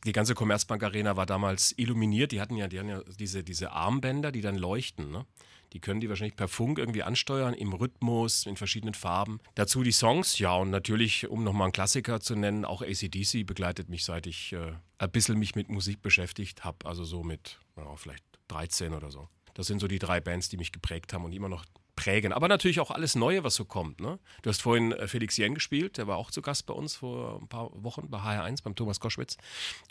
die 0.06 0.12
ganze 0.12 0.36
Commerzbank 0.36 0.84
Arena 0.84 1.16
war 1.16 1.26
damals 1.26 1.74
illuminiert. 1.78 2.34
Die 2.34 2.42
hatten 2.42 2.58
ja, 2.58 2.68
die 2.68 2.80
hatten 2.80 2.90
ja 2.90 3.02
diese, 3.18 3.46
diese 3.46 3.72
Armbänder, 3.72 4.34
die 4.34 4.42
dann 4.42 4.58
leuchten. 4.58 5.10
Ne? 5.10 5.26
Die 5.74 5.80
können 5.80 6.00
die 6.00 6.10
wahrscheinlich 6.10 6.36
per 6.36 6.48
Funk 6.48 6.80
irgendwie 6.80 7.04
ansteuern, 7.04 7.54
im 7.54 7.74
Rhythmus, 7.74 8.46
in 8.46 8.56
verschiedenen 8.56 8.94
Farben. 8.94 9.40
Dazu 9.56 9.84
die 9.84 9.92
Songs, 9.92 10.40
ja, 10.40 10.56
und 10.56 10.70
natürlich, 10.70 11.28
um 11.28 11.44
nochmal 11.44 11.66
einen 11.66 11.74
Klassiker 11.74 12.20
zu 12.20 12.36
nennen, 12.36 12.66
auch 12.66 12.82
ACDC 12.82 13.46
begleitet 13.46 13.90
mich, 13.90 14.04
seit 14.04 14.28
ich 14.28 14.54
äh, 14.54 14.74
ein 14.98 15.12
bisschen 15.12 15.38
mich 15.38 15.56
mit 15.56 15.70
Musik 15.70 16.02
beschäftigt 16.02 16.64
habe. 16.64 16.86
Also 16.86 17.04
so 17.04 17.24
mit 17.24 17.60
ja, 17.76 17.96
vielleicht 17.96 18.24
13 18.48 18.94
oder 18.94 19.12
so. 19.12 19.30
Das 19.54 19.68
sind 19.68 19.80
so 19.80 19.88
die 19.88 20.00
drei 20.00 20.20
Bands, 20.22 20.50
die 20.50 20.58
mich 20.58 20.72
geprägt 20.72 21.14
haben 21.14 21.26
und 21.26 21.34
immer 21.34 21.50
noch 21.50 21.66
prägen. 22.08 22.32
Aber 22.34 22.48
natürlich 22.48 22.80
auch 22.80 22.92
alles 22.92 23.16
Neue, 23.16 23.44
was 23.44 23.56
so 23.56 23.66
kommt. 23.66 24.00
Ne? 24.00 24.20
Du 24.42 24.50
hast 24.50 24.62
vorhin 24.62 24.92
äh, 24.94 25.08
Felix 25.08 25.36
Jen 25.38 25.54
gespielt, 25.54 25.98
der 25.98 26.08
war 26.08 26.18
auch 26.18 26.32
zu 26.32 26.42
Gast 26.42 26.66
bei 26.66 26.74
uns 26.74 26.96
vor 26.96 27.40
ein 27.42 27.48
paar 27.48 27.70
Wochen 27.84 28.10
bei 28.10 28.20
HR1 28.20 28.64
beim 28.64 28.76
Thomas 28.76 29.00
Koschwitz. 29.00 29.38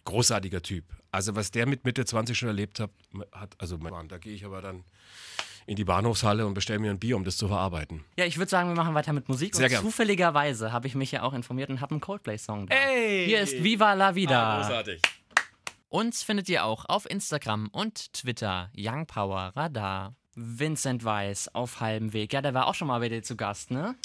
Großartiger 0.05 0.63
Typ. 0.63 0.85
Also 1.13 1.37
was 1.37 1.51
der 1.51 1.67
mit 1.67 1.85
Mitte 1.85 2.05
20 2.05 2.37
schon 2.37 2.49
erlebt 2.49 2.81
hat, 2.81 2.91
hat 3.33 3.55
also 3.59 3.79
Mann, 3.79 4.09
da 4.09 4.19
gehe 4.19 4.35
ich 4.35 4.45
aber 4.45 4.63
dann 4.63 4.85
in 5.67 5.77
die 5.77 5.85
Bahnhofshalle 5.85 6.47
und 6.47 6.55
bestelle 6.55 6.79
mir 6.79 6.91
ein 6.91 6.99
Bier, 6.99 7.17
um 7.17 7.25
das 7.25 7.37
zu 7.37 7.49
verarbeiten. 7.49 8.05
Ja, 8.17 8.25
ich 8.25 8.39
würde 8.39 8.49
sagen, 8.49 8.69
wir 8.69 8.77
machen 8.77 8.95
weiter 8.95 9.13
mit 9.13 9.29
Musik. 9.29 9.55
Sehr 9.55 9.65
und 9.65 9.71
gern. 9.71 9.83
zufälligerweise 9.83 10.73
habe 10.73 10.87
ich 10.87 10.95
mich 10.95 11.11
ja 11.13 11.23
auch 11.23 11.35
informiert 11.35 11.71
und 11.71 11.81
habe 11.81 11.91
einen 11.91 12.01
Coldplay-Song 12.01 12.69
da. 12.69 12.75
Ey! 12.75 13.27
Hier 13.27 13.41
ist 13.41 13.63
Viva 13.63 13.93
la 13.95 14.15
Vida. 14.15 14.61
großartig. 14.63 15.03
Uns 15.89 16.23
findet 16.23 16.49
ihr 16.49 16.65
auch 16.65 16.85
auf 16.87 17.09
Instagram 17.11 17.69
und 17.69 18.13
Twitter 18.13 18.71
Young 18.77 19.07
Power 19.07 19.53
Radar. 19.57 20.15
Vincent 20.37 21.05
Weiss 21.05 21.49
auf 21.55 21.81
halbem 21.81 22.13
Weg. 22.13 22.33
Ja, 22.33 22.43
der 22.43 22.55
war 22.55 22.67
auch 22.67 22.75
schon 22.75 22.89
mal 22.89 23.01
bei 23.01 23.09
dir 23.09 23.23
zu 23.23 23.37
Gast, 23.37 23.71
ne? 23.71 23.97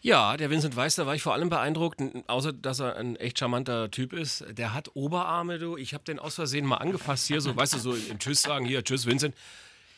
Ja, 0.00 0.36
der 0.36 0.50
Vincent 0.50 0.76
Weiss, 0.76 0.94
da 0.94 1.06
war 1.06 1.14
ich 1.14 1.22
vor 1.22 1.34
allem 1.34 1.48
beeindruckt, 1.48 2.00
außer 2.28 2.52
dass 2.52 2.80
er 2.80 2.96
ein 2.96 3.16
echt 3.16 3.38
charmanter 3.38 3.90
Typ 3.90 4.12
ist. 4.12 4.44
Der 4.50 4.74
hat 4.74 4.94
Oberarme, 4.94 5.58
du. 5.58 5.76
Ich 5.76 5.94
habe 5.94 6.04
den 6.04 6.18
aus 6.18 6.36
Versehen 6.36 6.66
mal 6.66 6.76
angefasst 6.76 7.26
hier, 7.26 7.40
so, 7.40 7.56
weißt 7.56 7.74
du, 7.74 7.78
so 7.78 7.94
im 7.94 8.18
Tschüss 8.18 8.42
sagen, 8.42 8.64
hier, 8.64 8.84
Tschüss, 8.84 9.06
Vincent. 9.06 9.34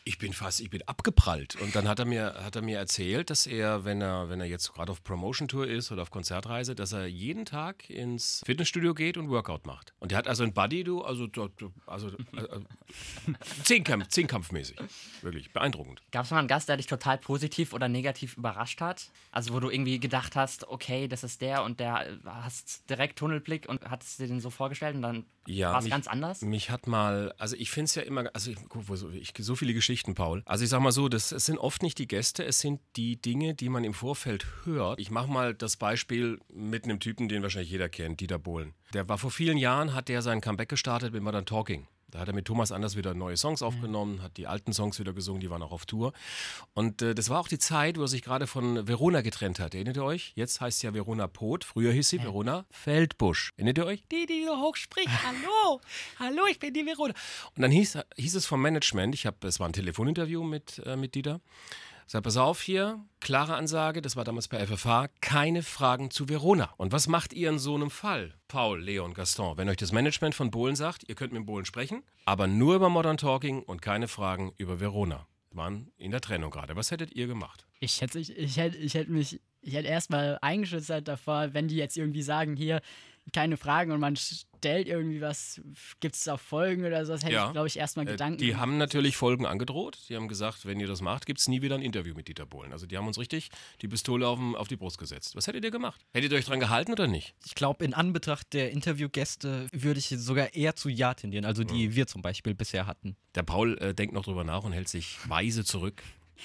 Ich 0.05 0.17
bin 0.19 0.33
fast, 0.33 0.61
ich 0.61 0.71
bin 0.71 0.83
abgeprallt. 0.89 1.57
Und 1.61 1.77
dann 1.77 1.87
hat 1.87 1.99
er 1.99 2.05
mir, 2.07 2.35
hat 2.43 2.57
er 2.57 2.63
mir 2.63 2.79
erzählt, 2.79 3.29
dass 3.31 3.47
er, 3.47 3.85
wenn 3.85 4.01
er, 4.01 4.29
wenn 4.31 4.41
er 4.41 4.47
jetzt 4.47 4.73
gerade 4.73 4.91
auf 4.91 5.05
Promotion-Tour 5.05 5.67
ist 5.69 5.93
oder 5.93 6.03
auf 6.03 6.11
Konzertreise, 6.11 6.75
dass 6.75 6.93
er 6.93 7.07
jeden 7.07 7.45
Tag 7.45 7.89
ins 7.91 8.43
Fitnessstudio 8.47 8.95
geht 8.95 9.19
und 9.19 9.29
Workout 9.29 9.67
macht. 9.67 9.93
Und 10.01 10.11
der 10.11 10.19
hat 10.19 10.27
also 10.27 10.43
ein 10.43 10.55
Buddy, 10.55 10.85
du, 10.85 11.03
also, 11.03 11.27
dort- 11.27 11.53
also 11.87 12.09
äh, 12.09 12.41
äh, 12.41 12.61
Zehnkampf, 13.63 14.09
Zehnkampfmäßig. 14.09 14.79
Wirklich 15.23 15.53
beeindruckend. 15.53 16.01
Gab 16.13 16.25
es 16.25 16.31
mal 16.31 16.39
einen 16.39 16.49
Gast, 16.49 16.69
der 16.69 16.79
dich 16.79 16.87
total 16.87 17.19
positiv 17.19 17.73
oder 17.73 17.89
negativ 17.89 18.37
überrascht 18.37 18.81
hat? 18.81 19.11
Also 19.31 19.53
wo 19.53 19.61
du 19.61 19.69
irgendwie 19.71 20.01
gedacht 20.01 20.35
hast, 20.35 20.67
okay, 20.69 21.09
das 21.09 21.25
ist 21.25 21.41
der 21.43 21.63
und 21.63 21.79
der 21.79 22.07
äh, 22.09 22.17
hast 22.25 22.89
direkt 22.89 23.19
Tunnelblick 23.19 23.69
und 23.69 23.85
hattest 23.85 24.19
dir 24.19 24.27
den 24.29 24.41
so 24.41 24.51
vorgestellt 24.51 24.97
und 24.97 25.03
dann 25.03 25.25
Ja, 25.47 25.73
war 25.73 25.83
es 25.83 25.89
ganz 25.89 26.07
anders? 26.07 26.43
Mich 26.43 26.71
hat 26.71 26.87
mal, 26.87 27.33
also 27.39 27.57
ich 27.57 27.71
finde 27.71 27.87
es 27.87 27.95
ja 27.95 28.03
immer, 28.03 28.31
also 28.35 28.51
ich, 28.51 28.59
guck, 28.69 28.89
wo 28.89 28.97
so, 28.97 29.11
ich, 29.11 29.33
so 29.39 29.57
viele 29.57 29.75
Geschichten, 29.75 30.15
Paul. 30.15 30.43
Also 30.45 30.65
ich 30.65 30.71
sag 30.71 30.81
mal 30.81 30.93
so, 30.93 31.09
das, 31.09 31.33
es 31.33 31.47
sind 31.47 31.59
oft 31.59 31.83
nicht 31.83 31.99
die 31.99 32.07
Gäste, 32.07 32.45
es 32.45 32.59
sind 32.59 32.81
die 32.97 33.21
Dinge, 33.21 33.55
die 33.55 33.69
man 33.69 33.85
im 33.85 33.95
Vorfeld 33.95 34.47
hört. 34.65 35.01
Ich 35.01 35.11
mache 35.11 35.31
mal 35.31 35.55
das 35.55 35.77
Beispiel 35.77 36.39
mit 36.53 36.85
einem 36.85 37.01
Typen, 37.01 37.29
den 37.29 37.43
wahrscheinlich 37.43 37.71
jeder 37.71 37.89
kennt, 37.89 38.21
Dieter 38.21 38.39
Bohlen. 38.39 38.75
Der 38.93 39.09
war 39.09 39.19
vor 39.19 39.31
vielen 39.31 39.57
Jahren, 39.57 39.95
hat 39.95 40.09
der 40.09 40.23
sein 40.23 40.41
Comeback 40.41 40.69
gestartet 40.69 41.13
mit 41.13 41.23
Modern 41.23 41.47
Talking. 41.47 41.87
Da 42.11 42.21
hat 42.21 42.29
er 42.29 42.35
mit 42.35 42.45
Thomas 42.45 42.73
Anders 42.73 42.97
wieder 42.97 43.15
neue 43.15 43.37
Songs 43.37 43.63
aufgenommen, 43.63 44.23
hat 44.23 44.37
die 44.37 44.47
alten 44.47 44.73
Songs 44.73 44.99
wieder 44.99 45.13
gesungen, 45.13 45.41
die 45.41 45.51
waren 45.51 45.63
auch 45.63 45.73
auf 45.73 45.87
Tour. 45.87 46.13
Und 46.75 47.03
äh, 47.03 47.15
das 47.15 47.31
war 47.31 47.41
auch 47.41 47.49
die 47.49 47.59
Zeit, 47.59 47.97
wo 47.99 48.03
er 48.03 48.09
sich 48.09 48.23
gerade 48.23 48.47
von 48.47 48.87
Verona 48.89 49.21
getrennt 49.21 49.61
hat. 49.61 49.75
Erinnert 49.75 49.97
ihr 49.97 50.05
euch? 50.05 50.33
Jetzt 50.35 50.61
heißt 50.61 50.83
ja 50.83 50.93
Verona 50.95 51.29
Pot. 51.29 51.65
Früher 51.65 51.93
hieß 51.93 52.09
sie 52.09 52.23
Verona 52.23 52.67
Feldbusch. 52.71 53.53
Erinnert 53.57 53.79
ihr 53.79 53.87
euch? 53.87 54.03
Die, 54.11 54.27
die 54.27 54.45
so 54.45 54.61
hoch 54.61 54.77
spricht. 54.77 55.09
Hallo, 55.25 55.81
hallo, 56.19 56.47
ich 56.51 56.59
bin 56.59 56.75
die 56.75 56.85
Verona. 56.85 57.15
Und 57.55 57.63
dann 57.63 57.71
hieß, 57.71 57.99
hieß 58.17 58.35
es 58.35 58.47
vom 58.47 58.61
Management, 58.63 59.15
ich 59.15 59.27
habe, 59.27 59.47
es 59.47 59.61
war 59.61 59.69
ein 59.69 59.73
Telefoninterview 59.73 60.43
mit, 60.43 60.83
äh, 60.85 60.97
mit 60.97 61.15
Dieter. 61.15 61.41
Sag, 62.13 62.25
pass 62.25 62.37
auf 62.37 62.61
hier, 62.61 62.99
klare 63.21 63.55
Ansage, 63.55 64.03
das 64.03 64.17
war 64.17 64.25
damals 64.25 64.49
bei 64.49 64.67
FFH, 64.67 65.07
keine 65.21 65.63
Fragen 65.63 66.11
zu 66.11 66.29
Verona. 66.29 66.75
Und 66.77 66.91
was 66.91 67.07
macht 67.07 67.33
ihr 67.33 67.49
in 67.49 67.61
so 67.61 67.77
einem 67.77 67.89
Fall, 67.89 68.35
Paul, 68.49 68.83
Leon, 68.83 69.15
Gaston, 69.15 69.57
wenn 69.57 69.69
euch 69.69 69.77
das 69.77 69.93
Management 69.93 70.35
von 70.35 70.51
Bohlen 70.51 70.75
sagt, 70.75 71.09
ihr 71.09 71.15
könnt 71.15 71.33
mit 71.33 71.47
Bohlen 71.47 71.65
sprechen, 71.65 72.03
aber 72.25 72.49
nur 72.49 72.75
über 72.75 72.89
Modern 72.89 73.17
Talking 73.17 73.63
und 73.63 73.81
keine 73.81 74.09
Fragen 74.09 74.51
über 74.59 74.81
Verona? 74.81 75.29
Waren 75.53 75.93
in 75.99 76.11
der 76.11 76.21
Trennung 76.21 76.51
gerade. 76.51 76.75
Was 76.75 76.91
hättet 76.91 77.15
ihr 77.15 77.29
gemacht? 77.29 77.65
Ich 77.79 78.01
hätte, 78.01 78.19
ich, 78.19 78.37
ich 78.37 78.57
hätte, 78.57 78.77
ich 78.79 78.95
hätte 78.95 79.13
mich, 79.13 79.41
ich 79.63 79.75
hätte 79.75 79.89
erstmal 79.89 80.39
eingeschützt 80.43 80.91
halt 80.91 81.09
davor, 81.09 81.53
wenn 81.55 81.69
die 81.69 81.77
jetzt 81.77 81.97
irgendwie 81.97 82.23
sagen, 82.23 82.57
hier, 82.57 82.81
keine 83.33 83.57
Fragen 83.57 83.93
und 83.93 84.01
man 84.01 84.17
stellt 84.17 84.89
irgendwie 84.89 85.21
was, 85.21 85.61
gibt 86.01 86.17
es 86.17 86.27
auch 86.27 86.41
Folgen 86.41 86.85
oder 86.85 87.05
sowas, 87.07 87.23
hätte 87.23 87.35
Ja. 87.35 87.47
ich, 87.47 87.53
glaube 87.53 87.69
ich, 87.69 87.77
erstmal 87.79 88.09
Äh, 88.09 88.13
Gedanken. 88.13 88.39
Die 88.39 88.57
haben 88.57 88.77
natürlich 88.79 89.17
Folgen 89.17 89.47
angedroht. 89.47 89.99
Die 90.09 90.17
haben 90.17 90.27
gesagt, 90.27 90.67
wenn 90.67 90.81
ihr 90.81 90.89
das 90.89 91.01
macht, 91.01 91.27
gibt 91.27 91.39
es 91.39 91.47
nie 91.47 91.63
wieder 91.63 91.77
ein 91.77 91.83
Interview 91.83 92.15
mit 92.15 92.27
Dieter 92.29 92.47
Bohlen. 92.47 92.73
Also 92.73 92.87
die 92.87 92.97
haben 92.97 93.07
uns 93.07 93.19
richtig 93.19 93.51
die 93.83 93.89
Pistole 93.89 94.27
auf, 94.27 94.39
den- 94.39 94.57
auf 94.57 94.67
die 94.69 94.77
Brust 94.77 94.99
gesetzt. 94.99 95.37
Was 95.37 95.47
hättet 95.47 95.65
ihr 95.65 95.71
gemacht? 95.71 96.01
Hättet 96.13 96.33
ihr 96.33 96.39
euch 96.39 96.45
dran 96.47 96.59
gehalten 96.61 96.93
oder 96.93 97.07
nicht? 97.07 97.35
Ich 97.45 97.55
glaube, 97.55 97.85
in 97.85 97.95
Anbetracht 97.95 98.53
der 98.53 98.73
Interviewgäste 98.73 99.69
würde 99.73 100.01
ich 100.01 100.09
sogar 100.09 100.55
eher 100.55 100.75
zu 100.75 100.89
Ja 100.89 101.15
tendieren, 101.15 101.45
also 101.45 101.63
die 101.63 101.95
wir 101.95 102.07
zum 102.07 102.23
Beispiel 102.23 102.55
bisher 102.55 102.87
hatten. 102.87 103.17
Der 103.37 103.43
Paul 103.45 103.79
äh, 103.79 103.95
denkt 103.95 104.15
noch 104.15 104.25
drüber 104.25 104.43
nach 104.45 104.65
und 104.65 104.73
hält 104.73 104.89
sich 104.89 105.19
weise 105.29 105.65
zurück. 105.65 106.03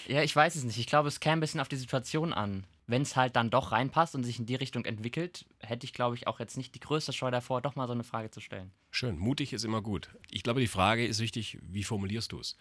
Ja, 0.08 0.22
ich 0.22 0.36
weiß 0.36 0.56
es 0.56 0.66
nicht. 0.66 0.78
Ich 0.78 0.88
glaube, 0.88 1.08
es 1.08 1.20
käme 1.22 1.38
ein 1.38 1.40
bisschen 1.40 1.62
auf 1.62 1.70
die 1.70 1.78
Situation 1.78 2.34
an. 2.34 2.66
Wenn 2.88 3.02
es 3.02 3.16
halt 3.16 3.36
dann 3.36 3.50
doch 3.50 3.72
reinpasst 3.72 4.14
und 4.14 4.24
sich 4.24 4.40
in 4.40 4.46
die 4.46 4.56
Richtung 4.56 4.86
entwickelt, 4.86 5.46
hätte 5.60 5.86
ich, 5.86 5.94
glaube 5.94 6.16
ich, 6.16 6.28
auch 6.28 6.40
jetzt 6.40 6.56
nicht 6.56 6.76
die 6.76 6.80
größte 6.80 7.14
Scheu 7.14 7.32
davor, 7.32 7.62
doch 7.62 7.76
mal 7.76 7.88
so 7.88 7.94
eine 7.94 8.04
Frage 8.04 8.30
zu 8.30 8.42
stellen. 8.42 8.72
Schön, 8.92 9.18
mutig 9.18 9.54
ist 9.54 9.66
immer 9.66 9.82
gut. 9.82 10.10
Ich 10.30 10.44
glaube, 10.44 10.60
die 10.60 10.68
Frage 10.68 11.06
ist 11.06 11.20
wichtig, 11.20 11.58
wie 11.62 11.84
formulierst 11.84 12.32
du 12.32 12.40
es? 12.40 12.56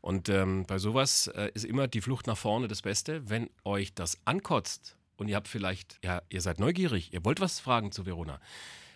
Und 0.00 0.28
ähm, 0.28 0.64
bei 0.66 0.78
sowas 0.78 1.28
äh, 1.28 1.50
ist 1.54 1.64
immer 1.64 1.88
die 1.88 2.00
Flucht 2.00 2.26
nach 2.26 2.38
vorne 2.38 2.68
das 2.68 2.82
Beste. 2.82 3.28
Wenn 3.28 3.50
euch 3.64 3.94
das 3.94 4.18
ankotzt 4.24 4.96
und 5.16 5.28
ihr 5.28 5.36
habt 5.36 5.48
vielleicht, 5.48 5.98
ja, 6.02 6.22
ihr 6.30 6.40
seid 6.40 6.58
neugierig, 6.58 7.12
ihr 7.12 7.24
wollt 7.24 7.40
was 7.40 7.60
fragen 7.60 7.92
zu 7.92 8.06
Verona. 8.06 8.40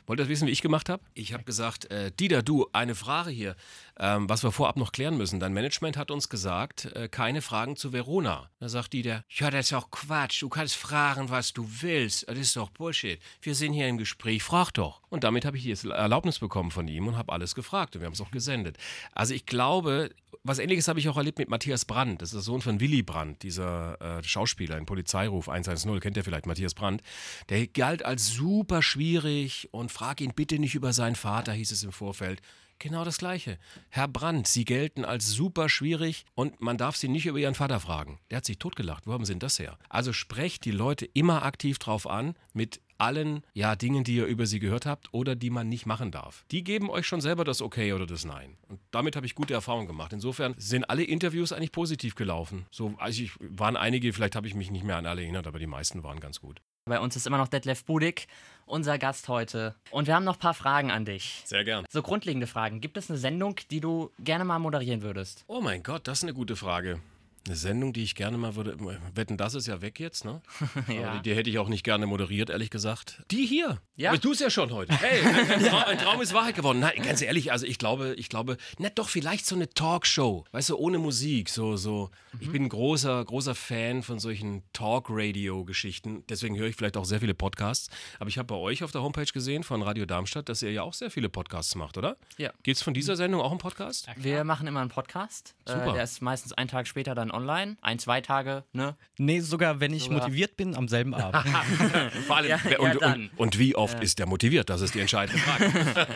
Wollt 0.06 0.20
ihr 0.20 0.28
wissen, 0.28 0.46
wie 0.46 0.52
ich 0.52 0.62
gemacht 0.62 0.88
habe? 0.88 1.02
Ich 1.14 1.32
habe 1.32 1.44
gesagt, 1.44 1.90
äh, 1.90 2.10
Dieter, 2.12 2.42
du, 2.42 2.66
eine 2.72 2.94
Frage 2.94 3.30
hier, 3.30 3.56
ähm, 3.98 4.28
was 4.28 4.42
wir 4.42 4.52
vorab 4.52 4.76
noch 4.76 4.92
klären 4.92 5.16
müssen. 5.16 5.40
Dein 5.40 5.52
Management 5.52 5.96
hat 5.96 6.10
uns 6.10 6.28
gesagt, 6.28 6.86
äh, 6.96 7.08
keine 7.08 7.42
Fragen 7.42 7.76
zu 7.76 7.92
Verona. 7.92 8.50
Da 8.58 8.68
sagt 8.68 8.92
Dieter, 8.92 9.24
ja, 9.28 9.50
das 9.50 9.66
ist 9.66 9.72
doch 9.72 9.90
Quatsch. 9.90 10.42
Du 10.42 10.48
kannst 10.48 10.76
fragen, 10.76 11.30
was 11.30 11.52
du 11.52 11.66
willst. 11.80 12.28
Das 12.28 12.38
ist 12.38 12.56
doch 12.56 12.70
Bullshit. 12.70 13.20
Wir 13.42 13.54
sind 13.54 13.72
hier 13.72 13.88
im 13.88 13.98
Gespräch, 13.98 14.42
frag 14.42 14.72
doch. 14.72 15.00
Und 15.08 15.24
damit 15.24 15.44
habe 15.44 15.56
ich 15.56 15.64
jetzt 15.64 15.84
Erlaubnis 15.84 16.38
bekommen 16.38 16.70
von 16.70 16.88
ihm 16.88 17.08
und 17.08 17.16
habe 17.16 17.32
alles 17.32 17.54
gefragt. 17.54 17.94
Und 17.94 18.02
wir 18.02 18.06
haben 18.06 18.14
es 18.14 18.20
auch 18.20 18.30
gesendet. 18.30 18.78
Also 19.12 19.34
ich 19.34 19.46
glaube, 19.46 20.10
was 20.42 20.58
ähnliches 20.58 20.88
habe 20.88 20.98
ich 20.98 21.08
auch 21.08 21.16
erlebt 21.16 21.38
mit 21.38 21.50
Matthias 21.50 21.84
Brandt. 21.84 22.22
Das 22.22 22.30
ist 22.30 22.34
der 22.34 22.42
Sohn 22.42 22.62
von 22.62 22.80
Willy 22.80 23.02
Brandt, 23.02 23.42
dieser 23.42 24.00
äh, 24.00 24.22
Schauspieler 24.24 24.78
in 24.78 24.86
Polizeiruf 24.86 25.48
110. 25.48 26.00
Kennt 26.00 26.16
ihr 26.16 26.24
vielleicht 26.24 26.46
Matthias 26.46 26.74
Brandt? 26.74 27.02
Der 27.48 27.66
galt 27.66 28.04
als 28.04 28.28
super 28.28 28.82
schwierig 28.82 29.68
und 29.72 29.92
frag 30.00 30.22
ihn 30.22 30.32
bitte 30.34 30.58
nicht 30.58 30.74
über 30.74 30.94
seinen 30.94 31.14
Vater, 31.14 31.52
hieß 31.52 31.72
es 31.72 31.82
im 31.82 31.92
Vorfeld. 31.92 32.40
Genau 32.78 33.04
das 33.04 33.18
Gleiche. 33.18 33.58
Herr 33.90 34.08
Brandt, 34.08 34.48
Sie 34.48 34.64
gelten 34.64 35.04
als 35.04 35.28
super 35.28 35.68
schwierig 35.68 36.24
und 36.34 36.62
man 36.62 36.78
darf 36.78 36.96
Sie 36.96 37.08
nicht 37.08 37.26
über 37.26 37.36
Ihren 37.36 37.54
Vater 37.54 37.80
fragen. 37.80 38.18
Der 38.30 38.38
hat 38.38 38.46
sich 38.46 38.58
totgelacht. 38.58 39.06
Wo 39.06 39.12
haben 39.12 39.26
Sie 39.26 39.34
denn 39.34 39.40
das 39.40 39.58
her? 39.58 39.76
Also 39.90 40.14
sprecht 40.14 40.64
die 40.64 40.70
Leute 40.70 41.04
immer 41.04 41.44
aktiv 41.44 41.78
drauf 41.78 42.06
an 42.06 42.34
mit 42.54 42.80
allen 42.96 43.42
ja, 43.52 43.76
Dingen, 43.76 44.02
die 44.02 44.16
ihr 44.16 44.26
über 44.26 44.46
sie 44.46 44.58
gehört 44.58 44.86
habt 44.86 45.12
oder 45.12 45.36
die 45.36 45.50
man 45.50 45.68
nicht 45.68 45.84
machen 45.84 46.10
darf. 46.10 46.44
Die 46.50 46.64
geben 46.64 46.88
euch 46.88 47.06
schon 47.06 47.20
selber 47.20 47.44
das 47.44 47.60
Okay 47.60 47.92
oder 47.92 48.06
das 48.06 48.24
Nein. 48.24 48.56
Und 48.68 48.80
damit 48.92 49.16
habe 49.16 49.26
ich 49.26 49.34
gute 49.34 49.52
Erfahrungen 49.52 49.86
gemacht. 49.86 50.14
Insofern 50.14 50.54
sind 50.56 50.88
alle 50.88 51.02
Interviews 51.02 51.52
eigentlich 51.52 51.72
positiv 51.72 52.14
gelaufen. 52.14 52.64
So, 52.70 52.94
also 52.96 53.22
ich, 53.22 53.32
waren 53.38 53.76
einige, 53.76 54.14
vielleicht 54.14 54.36
habe 54.36 54.46
ich 54.46 54.54
mich 54.54 54.70
nicht 54.70 54.84
mehr 54.84 54.96
an 54.96 55.04
alle 55.04 55.22
erinnert, 55.22 55.46
aber 55.46 55.58
die 55.58 55.66
meisten 55.66 56.02
waren 56.02 56.20
ganz 56.20 56.40
gut. 56.40 56.62
Bei 56.86 56.98
uns 56.98 57.14
ist 57.14 57.26
immer 57.26 57.38
noch 57.38 57.48
Detlef 57.48 57.84
Budig, 57.84 58.26
unser 58.66 58.98
Gast 58.98 59.28
heute. 59.28 59.74
Und 59.90 60.06
wir 60.06 60.14
haben 60.14 60.24
noch 60.24 60.36
ein 60.36 60.40
paar 60.40 60.54
Fragen 60.54 60.90
an 60.90 61.04
dich. 61.04 61.42
Sehr 61.44 61.64
gern. 61.64 61.84
So 61.90 62.02
grundlegende 62.02 62.46
Fragen. 62.46 62.80
Gibt 62.80 62.96
es 62.96 63.10
eine 63.10 63.18
Sendung, 63.18 63.56
die 63.70 63.80
du 63.80 64.10
gerne 64.18 64.44
mal 64.44 64.58
moderieren 64.58 65.02
würdest? 65.02 65.44
Oh 65.46 65.60
mein 65.60 65.82
Gott, 65.82 66.08
das 66.08 66.18
ist 66.18 66.24
eine 66.24 66.34
gute 66.34 66.56
Frage. 66.56 67.00
Eine 67.46 67.56
Sendung, 67.56 67.92
die 67.92 68.02
ich 68.02 68.14
gerne 68.14 68.36
mal 68.36 68.54
würde. 68.54 68.76
Wetten, 69.14 69.36
das 69.36 69.54
ist 69.54 69.66
ja 69.66 69.80
weg 69.80 69.98
jetzt, 69.98 70.24
ne? 70.24 70.42
Ja. 70.88 71.10
Aber 71.10 71.18
die, 71.18 71.30
die 71.30 71.36
hätte 71.36 71.48
ich 71.48 71.58
auch 71.58 71.68
nicht 71.68 71.84
gerne 71.84 72.06
moderiert, 72.06 72.50
ehrlich 72.50 72.70
gesagt. 72.70 73.22
Die 73.30 73.46
hier. 73.46 73.80
Ja. 73.96 74.10
Aber 74.10 74.18
du 74.18 74.32
es 74.32 74.40
ja 74.40 74.50
schon 74.50 74.72
heute. 74.72 74.92
Hey, 74.94 75.20
ein, 75.20 75.50
ein, 75.50 75.64
Traum, 75.64 75.82
ein 75.84 75.98
Traum 75.98 76.20
ist 76.20 76.34
Wahrheit 76.34 76.54
geworden. 76.54 76.80
Nein, 76.80 77.02
ganz 77.02 77.22
ehrlich, 77.22 77.52
also 77.52 77.66
ich 77.66 77.78
glaube, 77.78 78.14
ich 78.16 78.28
glaube, 78.28 78.56
na 78.78 78.90
doch, 78.90 79.08
vielleicht 79.08 79.46
so 79.46 79.54
eine 79.54 79.70
Talkshow. 79.70 80.44
Weißt 80.52 80.70
du, 80.70 80.76
ohne 80.76 80.98
Musik. 80.98 81.48
So, 81.48 81.76
so. 81.76 82.10
Ich 82.40 82.50
bin 82.50 82.64
ein 82.64 82.68
großer, 82.68 83.24
großer 83.24 83.54
Fan 83.54 84.02
von 84.02 84.18
solchen 84.18 84.62
Talk-Radio-Geschichten. 84.72 86.24
Deswegen 86.28 86.56
höre 86.56 86.68
ich 86.68 86.76
vielleicht 86.76 86.96
auch 86.96 87.04
sehr 87.04 87.20
viele 87.20 87.34
Podcasts. 87.34 87.88
Aber 88.18 88.28
ich 88.28 88.38
habe 88.38 88.46
bei 88.46 88.56
euch 88.56 88.84
auf 88.84 88.92
der 88.92 89.02
Homepage 89.02 89.24
gesehen 89.24 89.62
von 89.62 89.82
Radio 89.82 90.06
Darmstadt, 90.06 90.48
dass 90.48 90.62
ihr 90.62 90.72
ja 90.72 90.82
auch 90.82 90.94
sehr 90.94 91.10
viele 91.10 91.28
Podcasts 91.28 91.74
macht, 91.74 91.96
oder? 91.96 92.16
Ja. 92.36 92.52
Gibt 92.62 92.76
es 92.76 92.82
von 92.82 92.94
dieser 92.94 93.16
Sendung 93.16 93.40
auch 93.40 93.50
einen 93.50 93.60
Podcast? 93.60 94.08
Wir 94.16 94.44
machen 94.44 94.66
immer 94.66 94.80
einen 94.80 94.90
Podcast. 94.90 95.54
Super. 95.66 95.88
Äh, 95.88 95.92
der 95.94 96.04
ist 96.04 96.22
meistens 96.22 96.52
einen 96.52 96.68
Tag 96.68 96.86
später 96.86 97.14
dann 97.14 97.29
online. 97.30 97.76
Ein, 97.80 97.98
zwei 97.98 98.20
Tage, 98.20 98.64
ne? 98.72 98.96
Nee, 99.18 99.40
sogar 99.40 99.80
wenn 99.80 99.92
ich 99.92 100.04
Sogar. 100.04 100.20
motiviert 100.20 100.56
bin, 100.56 100.74
am 100.74 100.88
selben 100.88 101.14
Abend. 101.14 101.46
Vor 102.26 102.36
allem, 102.36 102.48
Ja, 102.48 102.58
und, 102.78 102.88
ja, 102.94 102.98
dann. 102.98 103.22
und, 103.36 103.38
und 103.38 103.58
wie 103.58 103.74
oft 103.76 104.02
ist 104.02 104.18
der 104.18 104.26
motiviert? 104.26 104.70
Das 104.70 104.80
ist 104.80 104.94
die 104.94 105.00
entscheidende 105.00 105.40
Frage. 105.40 105.70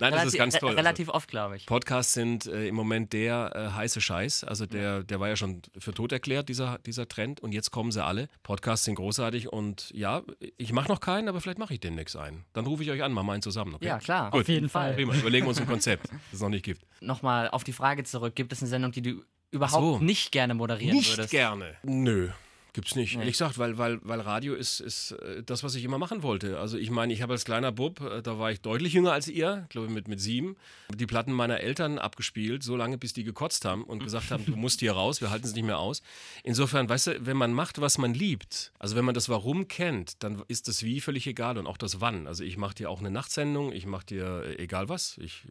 Nein, 0.00 0.12
das 0.12 0.26
ist 0.26 0.36
ganz 0.36 0.54
toll. 0.58 0.70
Also, 0.70 0.78
Relativ 0.78 1.08
oft, 1.08 1.28
glaube 1.28 1.56
ich. 1.56 1.66
Podcasts 1.66 2.12
sind 2.12 2.46
äh, 2.46 2.66
im 2.68 2.74
Moment 2.74 3.12
der 3.12 3.52
äh, 3.54 3.76
heiße 3.76 4.00
Scheiß. 4.00 4.44
Also 4.44 4.66
der, 4.66 5.02
der 5.02 5.20
war 5.20 5.28
ja 5.28 5.36
schon 5.36 5.62
für 5.78 5.92
tot 5.94 6.12
erklärt, 6.12 6.48
dieser, 6.48 6.78
dieser 6.78 7.08
Trend. 7.08 7.40
Und 7.40 7.52
jetzt 7.52 7.70
kommen 7.70 7.92
sie 7.92 8.04
alle. 8.04 8.28
Podcasts 8.42 8.84
sind 8.84 8.96
großartig. 8.96 9.52
Und 9.52 9.90
ja, 9.94 10.22
ich 10.56 10.72
mache 10.72 10.88
noch 10.88 11.00
keinen, 11.00 11.28
aber 11.28 11.40
vielleicht 11.40 11.58
mache 11.58 11.74
ich 11.74 11.80
demnächst 11.80 12.16
einen. 12.16 12.44
Dann 12.52 12.66
rufe 12.66 12.82
ich 12.82 12.90
euch 12.90 13.02
an, 13.02 13.12
machen 13.12 13.26
wir 13.26 13.32
einen 13.32 13.42
zusammen. 13.42 13.74
Okay? 13.74 13.86
Ja, 13.86 13.98
klar. 13.98 14.30
Gut. 14.30 14.42
Auf 14.42 14.48
jeden 14.48 14.68
Fall. 14.68 14.94
Prima, 14.94 15.14
überlegen 15.14 15.46
wir 15.46 15.50
uns 15.50 15.60
ein 15.60 15.66
Konzept, 15.66 16.04
das 16.10 16.18
es 16.34 16.40
noch 16.40 16.48
nicht 16.48 16.64
gibt. 16.64 16.82
Nochmal 17.00 17.48
auf 17.48 17.64
die 17.64 17.72
Frage 17.72 18.04
zurück. 18.04 18.34
Gibt 18.34 18.52
es 18.52 18.60
eine 18.62 18.68
Sendung, 18.68 18.92
die 18.92 19.02
du 19.02 19.22
überhaupt 19.54 20.00
so. 20.00 20.04
nicht 20.04 20.32
gerne 20.32 20.54
moderieren 20.54 20.96
Nicht 20.96 21.10
würdest? 21.12 21.30
gerne. 21.30 21.76
Nö. 21.82 22.28
Gibt's 22.74 22.96
nicht. 22.96 23.14
Nee. 23.14 23.20
Ehrlich 23.20 23.34
gesagt, 23.34 23.56
weil, 23.56 23.78
weil, 23.78 24.00
weil 24.02 24.20
Radio 24.20 24.54
ist, 24.54 24.80
ist 24.80 25.12
äh, 25.12 25.44
das, 25.44 25.62
was 25.62 25.76
ich 25.76 25.84
immer 25.84 25.96
machen 25.96 26.24
wollte. 26.24 26.58
Also 26.58 26.76
ich 26.76 26.90
meine, 26.90 27.12
ich 27.12 27.22
habe 27.22 27.32
als 27.32 27.44
kleiner 27.44 27.70
Bub, 27.70 28.00
äh, 28.00 28.20
da 28.20 28.40
war 28.40 28.50
ich 28.50 28.62
deutlich 28.62 28.92
jünger 28.92 29.12
als 29.12 29.28
ihr, 29.28 29.66
glaube 29.68 29.86
ich 29.86 29.92
mit, 29.94 30.08
mit 30.08 30.20
sieben, 30.20 30.56
die 30.92 31.06
Platten 31.06 31.32
meiner 31.32 31.60
Eltern 31.60 32.00
abgespielt, 32.00 32.64
so 32.64 32.74
lange, 32.74 32.98
bis 32.98 33.12
die 33.12 33.22
gekotzt 33.22 33.64
haben 33.64 33.84
und 33.84 34.02
gesagt 34.02 34.32
haben, 34.32 34.44
du 34.44 34.56
musst 34.56 34.80
hier 34.80 34.92
raus, 34.92 35.20
wir 35.20 35.30
halten 35.30 35.46
es 35.46 35.54
nicht 35.54 35.64
mehr 35.64 35.78
aus. 35.78 36.02
Insofern, 36.42 36.88
weißt 36.88 37.06
du, 37.06 37.26
wenn 37.26 37.36
man 37.36 37.52
macht, 37.52 37.80
was 37.80 37.96
man 37.96 38.12
liebt, 38.12 38.72
also 38.80 38.96
wenn 38.96 39.04
man 39.04 39.14
das 39.14 39.28
Warum 39.28 39.68
kennt, 39.68 40.24
dann 40.24 40.42
ist 40.48 40.66
das 40.66 40.82
Wie 40.82 41.00
völlig 41.00 41.28
egal 41.28 41.58
und 41.58 41.68
auch 41.68 41.78
das 41.78 42.00
Wann. 42.00 42.26
Also 42.26 42.42
ich 42.42 42.56
mache 42.56 42.74
dir 42.74 42.90
auch 42.90 42.98
eine 42.98 43.12
Nachtsendung, 43.12 43.70
ich 43.70 43.86
mache 43.86 44.06
dir 44.06 44.42
äh, 44.46 44.62
egal 44.62 44.88
was. 44.88 45.16
Ich, 45.18 45.42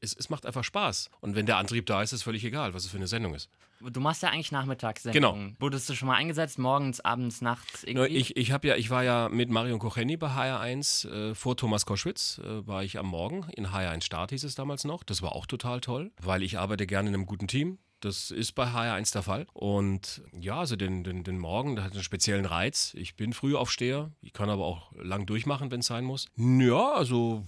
es, 0.00 0.14
es 0.14 0.30
macht 0.30 0.46
einfach 0.46 0.62
Spaß. 0.62 1.10
Und 1.20 1.34
wenn 1.34 1.46
der 1.46 1.56
Antrieb 1.56 1.86
da 1.86 2.02
ist, 2.02 2.12
ist 2.12 2.22
völlig 2.22 2.44
egal, 2.44 2.72
was 2.72 2.84
es 2.84 2.90
für 2.92 2.98
eine 2.98 3.08
Sendung 3.08 3.34
ist. 3.34 3.50
Du 3.80 4.00
machst 4.00 4.22
ja 4.22 4.30
eigentlich 4.30 4.50
Nachmittagssendungen. 4.50 5.56
Wurdest 5.60 5.88
du 5.88 5.94
schon 5.94 6.08
mal 6.08 6.16
eingesetzt, 6.16 6.58
morgens, 6.68 7.00
abends, 7.00 7.40
nachts 7.40 7.84
irgendwie? 7.84 8.16
Ich, 8.16 8.36
ich, 8.36 8.48
ja, 8.48 8.76
ich 8.76 8.90
war 8.90 9.02
ja 9.02 9.28
mit 9.30 9.48
Marion 9.48 9.78
Kocheni 9.78 10.18
bei 10.18 10.28
HR1 10.28 11.08
äh, 11.08 11.34
vor 11.34 11.56
Thomas 11.56 11.86
Koschwitz, 11.86 12.40
äh, 12.44 12.66
war 12.66 12.84
ich 12.84 12.98
am 12.98 13.06
Morgen. 13.06 13.46
In 13.56 13.68
HR1 13.68 14.02
Start 14.02 14.30
hieß 14.30 14.44
es 14.44 14.54
damals 14.54 14.84
noch. 14.84 15.02
Das 15.02 15.22
war 15.22 15.32
auch 15.32 15.46
total 15.46 15.80
toll, 15.80 16.10
weil 16.20 16.42
ich 16.42 16.58
arbeite 16.58 16.86
gerne 16.86 17.08
in 17.08 17.14
einem 17.14 17.26
guten 17.26 17.48
Team. 17.48 17.78
Das 18.00 18.30
ist 18.30 18.52
bei 18.52 18.66
HR1 18.66 19.12
der 19.12 19.22
Fall. 19.22 19.46
Und 19.54 20.22
ja, 20.38 20.58
also 20.58 20.76
den, 20.76 21.04
den, 21.04 21.24
den 21.24 21.38
Morgen, 21.38 21.74
der 21.74 21.84
hat 21.84 21.92
einen 21.92 22.02
speziellen 22.02 22.44
Reiz. 22.44 22.92
Ich 22.94 23.16
bin 23.16 23.32
Frühaufsteher, 23.32 24.12
ich 24.20 24.32
kann 24.32 24.50
aber 24.50 24.66
auch 24.66 24.92
lang 24.92 25.24
durchmachen, 25.24 25.70
wenn 25.70 25.80
es 25.80 25.86
sein 25.86 26.04
muss. 26.04 26.26
Ja, 26.36 26.92
also, 26.92 27.44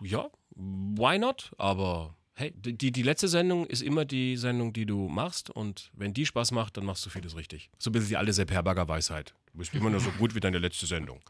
ja, 0.00 0.28
why 0.56 1.18
not? 1.18 1.52
Aber 1.58 2.14
hey, 2.34 2.52
die, 2.56 2.92
die 2.92 3.02
letzte 3.02 3.28
Sendung 3.28 3.66
ist 3.66 3.82
immer 3.82 4.04
die 4.04 4.36
Sendung, 4.36 4.72
die 4.72 4.86
du 4.86 5.08
machst. 5.08 5.50
Und 5.50 5.90
wenn 5.94 6.14
die 6.14 6.26
Spaß 6.26 6.52
macht, 6.52 6.76
dann 6.76 6.84
machst 6.84 7.04
du 7.06 7.10
vieles 7.10 7.36
richtig. 7.36 7.70
So 7.78 7.90
ein 7.90 7.92
bisschen 7.92 8.08
die 8.08 8.16
alte 8.16 8.32
Sepp 8.32 8.50
Herberger 8.50 8.88
Weisheit. 8.88 9.34
Du 9.52 9.58
bist 9.58 9.74
immer 9.74 9.90
nur 9.90 10.00
so 10.00 10.10
gut 10.12 10.34
wie 10.34 10.40
deine 10.40 10.58
letzte 10.58 10.86
Sendung. 10.86 11.20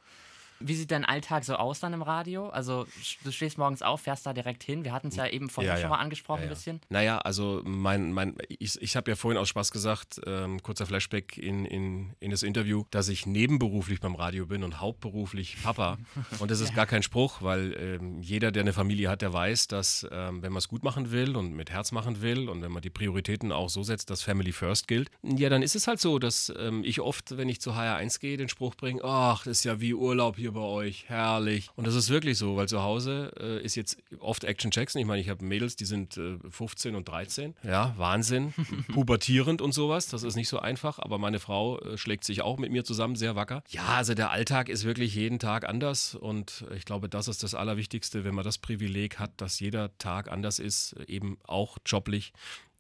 Wie 0.64 0.74
sieht 0.74 0.90
dein 0.90 1.04
Alltag 1.04 1.44
so 1.44 1.54
aus 1.56 1.80
dann 1.80 1.92
im 1.92 2.02
Radio? 2.02 2.48
Also 2.48 2.86
du 3.24 3.32
stehst 3.32 3.58
morgens 3.58 3.82
auf, 3.82 4.02
fährst 4.02 4.26
da 4.26 4.32
direkt 4.32 4.62
hin. 4.62 4.84
Wir 4.84 4.92
hatten 4.92 5.08
es 5.08 5.16
ja 5.16 5.26
eben 5.26 5.48
vorhin 5.48 5.72
Ja, 5.72 5.78
schon 5.78 5.90
mal 5.90 5.98
angesprochen 5.98 6.42
ein 6.42 6.48
bisschen. 6.48 6.80
Naja, 6.88 7.18
also 7.18 7.62
mein, 7.64 8.12
mein, 8.12 8.36
ich, 8.48 8.80
ich 8.80 8.96
habe 8.96 9.10
ja 9.10 9.16
vorhin 9.16 9.38
aus 9.38 9.48
Spaß 9.48 9.70
gesagt, 9.72 10.20
ähm, 10.26 10.62
kurzer 10.62 10.86
Flashback 10.86 11.38
in, 11.38 11.64
in, 11.64 12.14
in 12.20 12.30
das 12.30 12.42
Interview, 12.42 12.84
dass 12.90 13.08
ich 13.08 13.26
nebenberuflich 13.26 14.00
beim 14.00 14.14
Radio 14.14 14.46
bin 14.46 14.64
und 14.64 14.80
hauptberuflich 14.80 15.56
Papa. 15.62 15.98
Und 16.38 16.50
das 16.50 16.60
ist 16.60 16.74
gar 16.74 16.86
kein 16.86 17.02
Spruch, 17.02 17.42
weil 17.42 17.74
ähm, 17.78 18.20
jeder, 18.20 18.50
der 18.52 18.62
eine 18.62 18.72
Familie 18.72 19.08
hat, 19.08 19.22
der 19.22 19.32
weiß, 19.32 19.68
dass 19.68 20.06
ähm, 20.10 20.42
wenn 20.42 20.52
man 20.52 20.58
es 20.58 20.68
gut 20.68 20.82
machen 20.82 21.12
will 21.12 21.36
und 21.36 21.52
mit 21.52 21.70
Herz 21.70 21.92
machen 21.92 22.22
will 22.22 22.48
und 22.48 22.62
wenn 22.62 22.72
man 22.72 22.82
die 22.82 22.90
Prioritäten 22.90 23.52
auch 23.52 23.68
so 23.68 23.82
setzt, 23.82 24.10
dass 24.10 24.22
Family 24.22 24.52
First 24.52 24.88
gilt, 24.88 25.10
ja, 25.22 25.48
dann 25.48 25.62
ist 25.62 25.76
es 25.76 25.86
halt 25.86 26.00
so, 26.00 26.18
dass 26.18 26.52
ähm, 26.58 26.82
ich 26.84 27.00
oft, 27.00 27.36
wenn 27.36 27.48
ich 27.48 27.60
zu 27.60 27.72
HR1 27.72 28.20
gehe, 28.20 28.36
den 28.36 28.48
Spruch 28.48 28.74
bringe, 28.74 29.02
ach, 29.04 29.44
das 29.44 29.58
ist 29.58 29.64
ja 29.64 29.80
wie 29.80 29.94
Urlaub 29.94 30.36
hier 30.36 30.51
bei 30.52 30.60
euch, 30.60 31.08
herrlich. 31.08 31.68
Und 31.76 31.86
das 31.86 31.94
ist 31.94 32.10
wirklich 32.10 32.38
so, 32.38 32.56
weil 32.56 32.68
zu 32.68 32.82
Hause 32.82 33.32
äh, 33.38 33.62
ist 33.64 33.74
jetzt 33.74 33.98
oft 34.18 34.44
Action 34.44 34.70
Jackson. 34.72 35.00
Ich 35.00 35.06
meine, 35.06 35.20
ich 35.20 35.28
habe 35.28 35.44
Mädels, 35.44 35.76
die 35.76 35.84
sind 35.84 36.16
äh, 36.16 36.38
15 36.48 36.94
und 36.94 37.08
13. 37.08 37.54
Ja, 37.62 37.94
Wahnsinn. 37.96 38.54
Pubertierend 38.92 39.60
und 39.60 39.72
sowas. 39.72 40.06
Das 40.06 40.22
ist 40.22 40.36
nicht 40.36 40.48
so 40.48 40.58
einfach. 40.58 40.98
Aber 40.98 41.18
meine 41.18 41.40
Frau 41.40 41.78
äh, 41.80 41.98
schlägt 41.98 42.24
sich 42.24 42.42
auch 42.42 42.58
mit 42.58 42.70
mir 42.70 42.84
zusammen 42.84 43.16
sehr 43.16 43.36
wacker. 43.36 43.62
Ja, 43.68 43.86
also 43.86 44.14
der 44.14 44.30
Alltag 44.30 44.68
ist 44.68 44.84
wirklich 44.84 45.14
jeden 45.14 45.38
Tag 45.38 45.68
anders. 45.68 46.14
Und 46.14 46.64
ich 46.74 46.84
glaube, 46.84 47.08
das 47.08 47.28
ist 47.28 47.42
das 47.42 47.54
Allerwichtigste, 47.54 48.24
wenn 48.24 48.34
man 48.34 48.44
das 48.44 48.58
Privileg 48.58 49.18
hat, 49.18 49.32
dass 49.40 49.60
jeder 49.60 49.96
Tag 49.98 50.30
anders 50.30 50.58
ist, 50.58 50.96
eben 51.06 51.38
auch 51.44 51.78
joblich. 51.86 52.32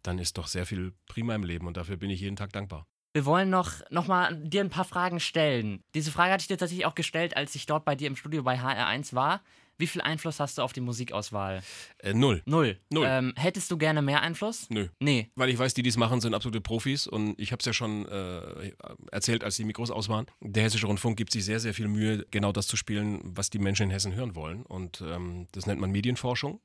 Dann 0.02 0.18
ist 0.18 0.38
doch 0.38 0.46
sehr 0.46 0.66
viel 0.66 0.92
prima 1.06 1.34
im 1.34 1.44
Leben 1.44 1.66
und 1.66 1.76
dafür 1.76 1.96
bin 1.96 2.10
ich 2.10 2.20
jeden 2.20 2.36
Tag 2.36 2.52
dankbar. 2.52 2.86
Wir 3.12 3.26
wollen 3.26 3.50
noch, 3.50 3.72
noch 3.90 4.06
mal 4.06 4.34
dir 4.36 4.62
ein 4.62 4.70
paar 4.70 4.86
Fragen 4.86 5.20
stellen. 5.20 5.82
Diese 5.94 6.10
Frage 6.10 6.32
hatte 6.32 6.42
ich 6.42 6.48
dir 6.48 6.56
tatsächlich 6.56 6.86
auch 6.86 6.94
gestellt, 6.94 7.36
als 7.36 7.54
ich 7.54 7.66
dort 7.66 7.84
bei 7.84 7.94
dir 7.94 8.06
im 8.06 8.16
Studio 8.16 8.42
bei 8.42 8.58
HR1 8.58 9.14
war. 9.14 9.42
Wie 9.78 9.86
viel 9.86 10.00
Einfluss 10.00 10.38
hast 10.40 10.58
du 10.58 10.62
auf 10.62 10.72
die 10.72 10.80
Musikauswahl? 10.80 11.62
Äh, 11.98 12.14
null. 12.14 12.42
Null. 12.46 12.78
Null. 12.90 13.06
Ähm, 13.08 13.32
hättest 13.36 13.70
du 13.70 13.76
gerne 13.76 14.02
mehr 14.02 14.22
Einfluss? 14.22 14.68
Nö. 14.70 14.88
Nee. 15.00 15.30
Weil 15.34 15.48
ich 15.48 15.58
weiß, 15.58 15.74
die, 15.74 15.82
die 15.82 15.88
es 15.88 15.96
machen, 15.96 16.20
sind 16.20 16.34
absolute 16.34 16.60
Profis 16.60 17.06
und 17.06 17.38
ich 17.40 17.52
habe 17.52 17.60
es 17.60 17.66
ja 17.66 17.72
schon 17.72 18.06
äh, 18.06 18.72
erzählt, 19.10 19.44
als 19.44 19.56
die 19.56 19.64
Mikros 19.64 19.90
aus 19.90 20.08
waren. 20.08 20.26
Der 20.40 20.64
Hessische 20.64 20.86
Rundfunk 20.86 21.16
gibt 21.16 21.32
sich 21.32 21.44
sehr, 21.44 21.60
sehr 21.60 21.74
viel 21.74 21.88
Mühe, 21.88 22.24
genau 22.30 22.52
das 22.52 22.66
zu 22.66 22.76
spielen, 22.76 23.20
was 23.24 23.50
die 23.50 23.58
Menschen 23.58 23.84
in 23.84 23.90
Hessen 23.90 24.14
hören 24.14 24.36
wollen. 24.36 24.62
Und 24.62 25.02
ähm, 25.06 25.46
das 25.52 25.66
nennt 25.66 25.80
man 25.80 25.90
Medienforschung. 25.90 26.60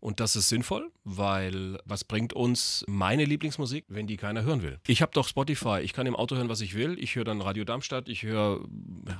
Und 0.00 0.20
das 0.20 0.36
ist 0.36 0.48
sinnvoll, 0.48 0.90
weil 1.04 1.78
was 1.84 2.04
bringt 2.04 2.32
uns 2.32 2.84
meine 2.86 3.24
Lieblingsmusik, 3.24 3.84
wenn 3.88 4.06
die 4.06 4.16
keiner 4.16 4.42
hören 4.42 4.62
will? 4.62 4.78
Ich 4.86 5.02
habe 5.02 5.12
doch 5.12 5.26
Spotify, 5.26 5.80
ich 5.82 5.92
kann 5.92 6.06
im 6.06 6.16
Auto 6.16 6.36
hören, 6.36 6.48
was 6.48 6.60
ich 6.60 6.74
will. 6.74 6.96
Ich 6.98 7.16
höre 7.16 7.24
dann 7.24 7.40
Radio 7.40 7.64
Darmstadt, 7.64 8.08
ich 8.08 8.22
höre 8.22 8.60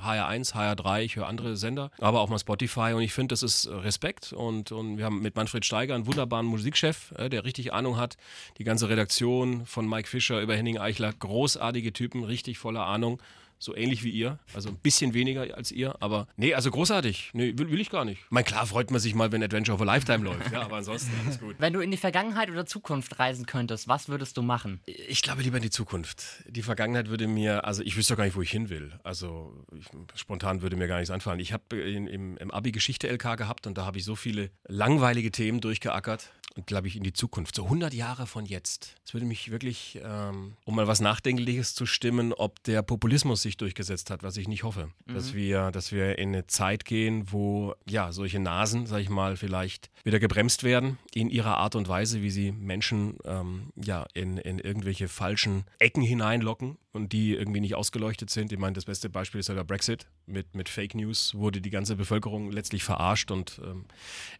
HR1, 0.03 0.53
HR3, 0.53 1.01
ich 1.03 1.15
höre 1.15 1.27
andere 1.27 1.57
Sender, 1.57 1.91
aber 1.99 2.21
auch 2.21 2.29
mal 2.29 2.39
Spotify 2.39 2.93
und 2.93 3.01
ich 3.01 3.13
finde, 3.13 3.26
das 3.31 3.43
ist 3.43 3.67
Respekt 3.67 4.33
und, 4.33 4.71
und 4.71 4.97
wir 4.97 5.05
haben 5.05 5.21
mit 5.21 5.35
Manfred 5.35 5.65
Steiger 5.65 5.95
einen 5.95 6.07
wunderbaren 6.07 6.45
Musikchef, 6.45 7.13
äh, 7.17 7.29
der 7.29 7.43
richtig 7.43 7.73
Ahnung 7.73 7.97
hat. 7.97 8.17
Die 8.57 8.63
ganze 8.63 8.89
Redaktion 8.89 9.65
von 9.65 9.87
Mike 9.87 10.07
Fischer 10.07 10.41
über 10.41 10.55
Henning 10.55 10.77
Eichler, 10.77 11.13
großartige 11.13 11.93
Typen, 11.93 12.23
richtig 12.23 12.57
voller 12.57 12.85
Ahnung. 12.85 13.21
So 13.59 13.75
ähnlich 13.75 14.03
wie 14.03 14.11
ihr, 14.11 14.39
also 14.53 14.69
ein 14.69 14.77
bisschen 14.77 15.13
weniger 15.13 15.55
als 15.55 15.71
ihr, 15.71 15.95
aber 16.01 16.27
nee, 16.35 16.53
also 16.53 16.69
großartig. 16.69 17.31
Nee, 17.33 17.53
will, 17.57 17.71
will 17.71 17.79
ich 17.79 17.89
gar 17.89 18.05
nicht. 18.05 18.21
Mein 18.29 18.43
klar 18.43 18.65
freut 18.67 18.91
man 18.91 18.99
sich 18.99 19.15
mal, 19.15 19.31
wenn 19.31 19.41
Adventure 19.43 19.75
of 19.75 19.81
a 19.81 19.85
Lifetime 19.85 20.23
läuft, 20.23 20.51
ja, 20.51 20.61
aber 20.61 20.77
ansonsten 20.77 21.11
alles 21.25 21.39
gut. 21.39 21.55
Wenn 21.59 21.73
du 21.73 21.79
in 21.79 21.91
die 21.91 21.97
Vergangenheit 21.97 22.49
oder 22.49 22.65
Zukunft 22.65 23.19
reisen 23.19 23.45
könntest, 23.45 23.87
was 23.87 24.09
würdest 24.09 24.37
du 24.37 24.41
machen? 24.41 24.81
Ich 24.85 25.21
glaube 25.21 25.41
lieber 25.41 25.57
in 25.57 25.63
die 25.63 25.69
Zukunft. 25.69 26.43
Die 26.47 26.61
Vergangenheit 26.61 27.09
würde 27.09 27.27
mir, 27.27 27.65
also 27.65 27.83
ich 27.83 27.97
wüsste 27.97 28.13
doch 28.13 28.17
gar 28.19 28.25
nicht, 28.25 28.35
wo 28.35 28.41
ich 28.41 28.51
hin 28.51 28.69
will. 28.69 28.93
Also 29.03 29.65
ich, 29.75 29.85
spontan 30.19 30.61
würde 30.61 30.75
mir 30.75 30.87
gar 30.87 30.97
nichts 30.97 31.11
anfallen. 31.11 31.39
Ich 31.39 31.53
habe 31.53 31.75
im, 31.77 32.37
im 32.37 32.51
Abi 32.51 32.71
Geschichte 32.71 33.07
LK 33.07 33.37
gehabt 33.37 33.67
und 33.67 33.77
da 33.77 33.85
habe 33.85 33.97
ich 33.97 34.03
so 34.03 34.15
viele 34.15 34.51
langweilige 34.67 35.31
Themen 35.31 35.61
durchgeackert 35.61 36.31
glaube 36.65 36.87
ich 36.87 36.95
in 36.95 37.03
die 37.03 37.13
Zukunft. 37.13 37.55
So 37.55 37.65
100 37.65 37.93
Jahre 37.93 38.27
von 38.27 38.45
jetzt. 38.45 38.95
Es 39.05 39.13
würde 39.13 39.25
mich 39.25 39.51
wirklich, 39.51 39.99
ähm, 40.03 40.53
um 40.65 40.75
mal 40.75 40.87
was 40.87 40.99
Nachdenkliches 40.99 41.75
zu 41.75 41.85
stimmen, 41.85 42.33
ob 42.33 42.63
der 42.63 42.81
Populismus 42.81 43.41
sich 43.41 43.57
durchgesetzt 43.57 44.09
hat, 44.09 44.23
was 44.23 44.37
ich 44.37 44.47
nicht 44.47 44.63
hoffe. 44.63 44.89
Dass, 45.05 45.33
wir, 45.33 45.71
dass 45.71 45.91
wir 45.91 46.17
in 46.17 46.29
eine 46.29 46.47
Zeit 46.47 46.85
gehen, 46.85 47.31
wo 47.31 47.75
ja 47.87 48.11
solche 48.11 48.39
Nasen, 48.39 48.85
sag 48.85 48.99
ich 48.99 49.09
mal, 49.09 49.37
vielleicht 49.37 49.89
wieder 50.03 50.19
gebremst 50.19 50.63
werden 50.63 50.97
in 51.13 51.29
ihrer 51.29 51.57
Art 51.57 51.75
und 51.75 51.87
Weise, 51.87 52.21
wie 52.21 52.31
sie 52.31 52.51
Menschen 52.51 53.17
ähm, 53.25 53.71
ja, 53.75 54.05
in, 54.13 54.37
in 54.37 54.59
irgendwelche 54.59 55.07
falschen 55.07 55.65
Ecken 55.79 56.01
hineinlocken 56.01 56.77
und 56.97 57.13
die 57.13 57.33
irgendwie 57.33 57.61
nicht 57.61 57.75
ausgeleuchtet 57.75 58.29
sind. 58.29 58.51
Ich 58.51 58.59
meine, 58.59 58.73
das 58.73 58.85
beste 58.85 59.09
Beispiel 59.09 59.39
ist 59.39 59.47
ja 59.47 59.55
der 59.55 59.63
Brexit. 59.63 60.07
Mit, 60.25 60.55
mit 60.55 60.67
Fake 60.67 60.95
News 60.95 61.35
wurde 61.35 61.61
die 61.61 61.69
ganze 61.69 61.95
Bevölkerung 61.95 62.51
letztlich 62.51 62.83
verarscht 62.83 63.31
und 63.31 63.61
ähm, 63.63 63.85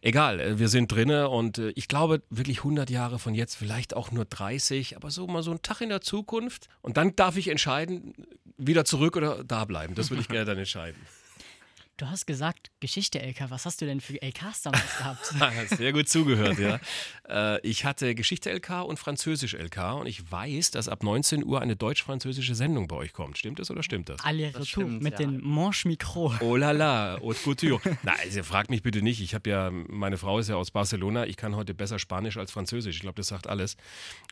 egal, 0.02 0.40
äh, 0.40 0.58
wir 0.58 0.68
sind 0.68 0.92
drinne 0.92 1.28
und 1.28 1.58
äh, 1.58 1.70
ich 1.70 1.88
glaube 1.88 2.22
wirklich 2.28 2.58
100 2.58 2.90
Jahre 2.90 3.18
von 3.18 3.34
jetzt, 3.34 3.54
vielleicht 3.54 3.94
auch 3.94 4.10
nur 4.10 4.24
30, 4.24 4.96
aber 4.96 5.10
so 5.10 5.26
mal 5.26 5.42
so 5.42 5.52
ein 5.52 5.62
Tag 5.62 5.80
in 5.80 5.88
der 5.88 6.00
Zukunft 6.00 6.68
und 6.82 6.96
dann 6.96 7.16
darf 7.16 7.36
ich 7.36 7.48
entscheiden, 7.48 8.12
wieder 8.58 8.84
zurück 8.84 9.16
oder 9.16 9.44
da 9.44 9.64
bleiben. 9.64 9.94
Das 9.94 10.10
würde 10.10 10.20
ich 10.20 10.28
gerne 10.28 10.44
dann 10.44 10.58
entscheiden. 10.66 11.00
Du 11.98 12.08
hast 12.08 12.26
gesagt, 12.26 12.70
Geschichte 12.78 13.18
LK. 13.18 13.50
Was 13.50 13.66
hast 13.66 13.80
du 13.80 13.84
denn 13.84 14.00
für 14.00 14.22
LKs 14.22 14.62
damals 14.62 14.98
gehabt? 14.98 15.34
Sehr 15.76 15.92
gut 15.92 16.08
zugehört, 16.08 16.56
ja. 16.60 16.78
Äh, 17.28 17.60
ich 17.66 17.84
hatte 17.84 18.14
Geschichte 18.14 18.52
LK 18.52 18.84
und 18.84 19.00
Französisch 19.00 19.54
LK 19.54 19.94
und 19.98 20.06
ich 20.06 20.30
weiß, 20.30 20.70
dass 20.70 20.88
ab 20.88 21.02
19 21.02 21.44
Uhr 21.44 21.60
eine 21.60 21.74
deutsch-französische 21.74 22.54
Sendung 22.54 22.86
bei 22.86 22.94
euch 22.94 23.12
kommt. 23.12 23.36
Stimmt 23.36 23.58
das 23.58 23.72
oder 23.72 23.82
stimmt 23.82 24.10
das? 24.10 24.24
Aller 24.24 24.52
Das 24.52 24.62
Retour 24.62 24.84
stimmt, 24.84 25.02
mit 25.02 25.14
ja. 25.14 25.26
den 25.26 25.40
Manche 25.42 25.88
Micro. 25.88 26.32
Oh 26.38 26.54
la 26.54 26.70
la, 26.70 27.18
haute 27.20 27.40
couture. 27.40 27.80
Na, 28.04 28.12
also 28.12 28.44
frag 28.44 28.70
mich 28.70 28.84
bitte 28.84 29.02
nicht. 29.02 29.20
Ich 29.20 29.34
habe 29.34 29.50
ja, 29.50 29.72
meine 29.72 30.18
Frau 30.18 30.38
ist 30.38 30.48
ja 30.48 30.54
aus 30.54 30.70
Barcelona. 30.70 31.26
Ich 31.26 31.36
kann 31.36 31.56
heute 31.56 31.74
besser 31.74 31.98
Spanisch 31.98 32.36
als 32.36 32.52
Französisch. 32.52 32.94
Ich 32.94 33.02
glaube, 33.02 33.16
das 33.16 33.26
sagt 33.26 33.48
alles. 33.48 33.76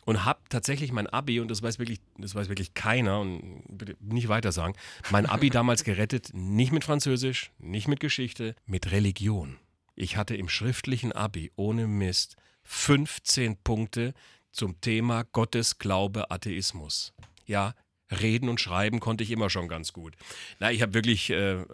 Und 0.05 0.23
habe 0.23 0.39
tatsächlich 0.47 0.93
mein 0.93 1.07
Abi, 1.07 1.41
und 1.41 1.51
das 1.51 1.61
weiß 1.61 1.79
wirklich, 1.79 1.99
das 2.17 2.33
weiß 2.33 2.47
wirklich 2.47 2.75
keiner, 2.75 3.19
und 3.19 3.65
bitte 3.67 3.97
nicht 3.99 4.29
weiter 4.29 4.53
sagen, 4.53 4.73
mein 5.09 5.25
Abi 5.25 5.49
damals 5.49 5.83
gerettet, 5.83 6.29
nicht 6.33 6.71
mit 6.71 6.85
Französisch, 6.85 7.51
nicht 7.57 7.87
mit 7.87 7.99
Geschichte, 7.99 8.55
mit 8.65 8.91
Religion. 8.91 9.57
Ich 9.95 10.17
hatte 10.17 10.35
im 10.35 10.49
schriftlichen 10.49 11.11
Abi 11.11 11.51
ohne 11.55 11.87
Mist 11.87 12.35
15 12.63 13.57
Punkte 13.63 14.13
zum 14.51 14.79
Thema 14.81 15.23
Gottes, 15.23 15.79
Glaube, 15.79 16.29
Atheismus. 16.31 17.13
Ja, 17.45 17.73
Reden 18.11 18.49
und 18.49 18.61
Schreiben 18.61 18.99
konnte 18.99 19.23
ich 19.23 19.31
immer 19.31 19.49
schon 19.49 19.67
ganz 19.67 19.93
gut. 19.93 20.15
Na, 20.59 20.71
ich 20.71 20.81
habe 20.81 20.93
wirklich, 20.93 21.29
äh, 21.29 21.65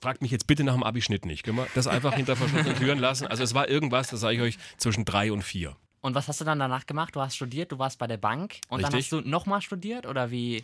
fragt 0.00 0.22
mich 0.22 0.30
jetzt 0.30 0.46
bitte 0.46 0.64
nach 0.64 0.74
dem 0.74 0.82
Abischnitt 0.82 1.24
nicht. 1.24 1.44
Können 1.44 1.58
wir 1.58 1.68
das 1.74 1.86
einfach 1.86 2.14
hinter 2.14 2.36
verschlossenen 2.36 2.76
Türen 2.76 2.98
lassen? 2.98 3.26
Also 3.26 3.42
es 3.42 3.54
war 3.54 3.68
irgendwas, 3.68 4.08
das 4.08 4.20
sage 4.20 4.36
ich 4.36 4.40
euch, 4.42 4.58
zwischen 4.76 5.04
drei 5.04 5.30
und 5.30 5.42
vier. 5.42 5.76
Und 6.00 6.14
was 6.14 6.28
hast 6.28 6.40
du 6.40 6.44
dann 6.44 6.58
danach 6.58 6.86
gemacht? 6.86 7.14
Du 7.16 7.20
hast 7.20 7.36
studiert, 7.36 7.72
du 7.72 7.78
warst 7.78 7.98
bei 7.98 8.06
der 8.06 8.16
Bank 8.16 8.60
und 8.68 8.82
dann 8.82 8.92
Richtig. 8.92 9.12
hast 9.12 9.24
du 9.24 9.28
nochmal 9.28 9.60
studiert 9.62 10.06
oder 10.06 10.30
wie? 10.30 10.62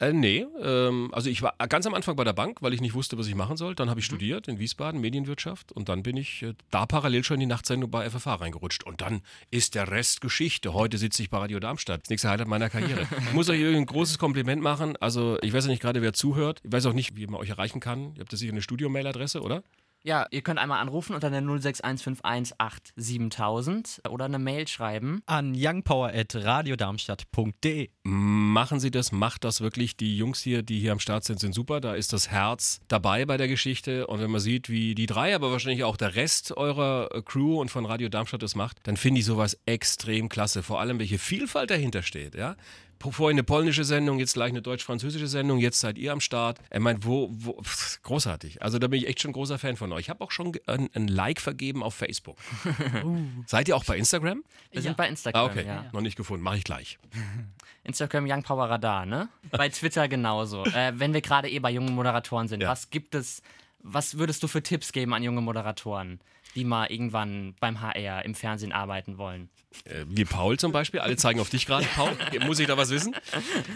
Äh, 0.00 0.12
nee, 0.12 0.46
ähm, 0.62 1.10
also 1.12 1.28
ich 1.28 1.42
war 1.42 1.54
ganz 1.68 1.84
am 1.84 1.92
Anfang 1.94 2.14
bei 2.14 2.22
der 2.22 2.32
Bank, 2.32 2.62
weil 2.62 2.72
ich 2.72 2.80
nicht 2.80 2.94
wusste, 2.94 3.18
was 3.18 3.26
ich 3.26 3.34
machen 3.34 3.56
soll. 3.56 3.74
Dann 3.74 3.90
habe 3.90 3.98
ich 3.98 4.06
Mhm. 4.06 4.14
studiert 4.14 4.46
in 4.48 4.58
Wiesbaden, 4.60 5.00
Medienwirtschaft. 5.00 5.72
Und 5.72 5.88
dann 5.88 6.04
bin 6.04 6.16
ich 6.16 6.42
äh, 6.42 6.54
da 6.70 6.86
parallel 6.86 7.24
schon 7.24 7.34
in 7.34 7.40
die 7.40 7.46
Nachtsendung 7.46 7.90
bei 7.90 8.08
FFH 8.08 8.36
reingerutscht. 8.36 8.84
Und 8.84 9.00
dann 9.00 9.22
ist 9.50 9.74
der 9.74 9.90
Rest 9.90 10.20
Geschichte. 10.20 10.72
Heute 10.72 10.98
sitze 10.98 11.20
ich 11.22 11.30
bei 11.30 11.38
Radio 11.38 11.58
Darmstadt. 11.58 12.02
Das 12.02 12.10
nächste 12.10 12.30
Highlight 12.30 12.46
meiner 12.46 12.70
Karriere. 12.70 13.08
ich 13.26 13.32
muss 13.32 13.48
euch 13.48 13.60
ein 13.64 13.86
großes 13.86 14.18
Kompliment 14.18 14.62
machen. 14.62 14.96
Also 14.98 15.36
ich 15.42 15.52
weiß 15.52 15.64
ja 15.64 15.70
nicht 15.70 15.82
gerade, 15.82 16.00
wer 16.00 16.12
zuhört. 16.12 16.60
Ich 16.62 16.70
weiß 16.70 16.86
auch 16.86 16.92
nicht, 16.92 17.16
wie 17.16 17.26
man 17.26 17.40
euch 17.40 17.48
erreichen 17.50 17.80
kann. 17.80 18.14
Ihr 18.14 18.20
habt 18.20 18.30
ja 18.32 18.38
sicher 18.38 18.52
eine 18.52 18.62
Studio-Mail-Adresse, 18.62 19.40
oder? 19.42 19.64
Ja, 20.04 20.26
ihr 20.30 20.42
könnt 20.42 20.60
einmal 20.60 20.80
anrufen 20.80 21.14
unter 21.14 21.28
der 21.28 21.42
061518700 21.42 24.08
oder 24.08 24.26
eine 24.26 24.38
Mail 24.38 24.68
schreiben. 24.68 25.22
An 25.26 25.54
youngpower.radiodarmstadt.de. 25.56 27.88
Machen 28.04 28.78
Sie 28.80 28.90
das, 28.90 29.12
macht 29.12 29.44
das 29.44 29.60
wirklich. 29.60 29.96
Die 29.96 30.16
Jungs 30.16 30.40
hier, 30.40 30.62
die 30.62 30.78
hier 30.78 30.92
am 30.92 31.00
Start 31.00 31.24
sind, 31.24 31.40
sind 31.40 31.54
super. 31.54 31.80
Da 31.80 31.94
ist 31.94 32.12
das 32.12 32.30
Herz 32.30 32.80
dabei 32.88 33.24
bei 33.26 33.36
der 33.36 33.48
Geschichte. 33.48 34.06
Und 34.06 34.20
wenn 34.20 34.30
man 34.30 34.40
sieht, 34.40 34.68
wie 34.68 34.94
die 34.94 35.06
drei, 35.06 35.34
aber 35.34 35.50
wahrscheinlich 35.50 35.82
auch 35.84 35.96
der 35.96 36.14
Rest 36.14 36.56
eurer 36.56 37.08
äh, 37.12 37.22
Crew 37.22 37.60
und 37.60 37.70
von 37.70 37.84
Radio 37.84 38.08
Darmstadt 38.08 38.42
das 38.42 38.54
macht, 38.54 38.78
dann 38.84 38.96
finde 38.96 39.18
ich 39.20 39.26
sowas 39.26 39.58
extrem 39.66 40.28
klasse. 40.28 40.62
Vor 40.62 40.78
allem, 40.80 41.00
welche 41.00 41.18
Vielfalt 41.18 41.70
dahinter 41.70 42.02
steht. 42.02 42.36
Ja? 42.36 42.54
Vorhin 43.00 43.36
eine 43.36 43.44
polnische 43.44 43.84
Sendung, 43.84 44.18
jetzt 44.18 44.34
gleich 44.34 44.48
eine 44.50 44.60
deutsch-französische 44.62 45.28
Sendung, 45.28 45.58
jetzt 45.58 45.78
seid 45.80 45.98
ihr 45.98 46.12
am 46.12 46.20
Start. 46.20 46.58
Ich 46.72 46.80
meine, 46.80 46.98
wo, 47.04 47.28
wo, 47.32 47.62
pff, 47.62 48.02
großartig. 48.02 48.60
Also 48.62 48.78
da 48.78 48.88
bin 48.88 48.98
ich 49.00 49.06
echt 49.08 49.20
schon 49.22 49.32
großer 49.32 49.58
Fan 49.58 49.76
von 49.76 49.92
euch. 49.92 50.00
Ich 50.02 50.10
habe 50.10 50.22
auch 50.24 50.30
schon 50.32 50.52
ein, 50.66 50.88
ein 50.94 51.06
Like 51.08 51.40
vergeben 51.40 51.82
auf 51.82 51.94
Facebook. 51.94 52.36
Seid 53.46 53.68
ihr 53.68 53.76
auch 53.76 53.84
bei 53.84 53.96
Instagram? 53.96 54.42
Wir 54.70 54.78
Ja. 54.80 54.82
sind 54.82 54.96
bei 54.96 55.08
Instagram. 55.08 55.42
Ah, 55.42 55.44
okay. 55.50 55.64
Ja. 55.66 55.84
Noch 55.92 56.00
nicht 56.00 56.16
gefunden. 56.16 56.42
Mache 56.42 56.56
ich 56.58 56.64
gleich. 56.64 56.98
Instagram 57.84 58.26
Young 58.28 58.42
Power 58.42 58.68
Radar, 58.68 59.06
ne? 59.06 59.28
Bei 59.50 59.68
Twitter 59.68 60.08
genauso. 60.08 60.64
äh, 60.64 60.92
wenn 60.96 61.14
wir 61.14 61.20
gerade 61.20 61.48
eh 61.50 61.58
bei 61.58 61.70
jungen 61.70 61.94
Moderatoren 61.94 62.48
sind, 62.48 62.62
Ja. 62.62 62.68
was 62.68 62.90
gibt 62.90 63.14
es, 63.14 63.42
was 63.80 64.18
würdest 64.18 64.42
du 64.42 64.48
für 64.48 64.62
Tipps 64.62 64.92
geben 64.92 65.14
an 65.14 65.22
junge 65.22 65.40
Moderatoren, 65.40 66.20
die 66.58 66.64
mal 66.64 66.86
irgendwann 66.90 67.54
beim 67.60 67.80
HR 67.80 68.24
im 68.24 68.34
Fernsehen 68.34 68.72
arbeiten 68.72 69.16
wollen? 69.16 69.48
Äh, 69.84 70.04
wie 70.08 70.24
Paul 70.24 70.58
zum 70.58 70.72
Beispiel. 70.72 70.98
Alle 70.98 71.16
zeigen 71.16 71.38
auf 71.38 71.50
dich 71.50 71.66
gerade, 71.66 71.86
Paul. 71.94 72.16
Muss 72.46 72.58
ich 72.58 72.66
da 72.66 72.76
was 72.76 72.90
wissen? 72.90 73.14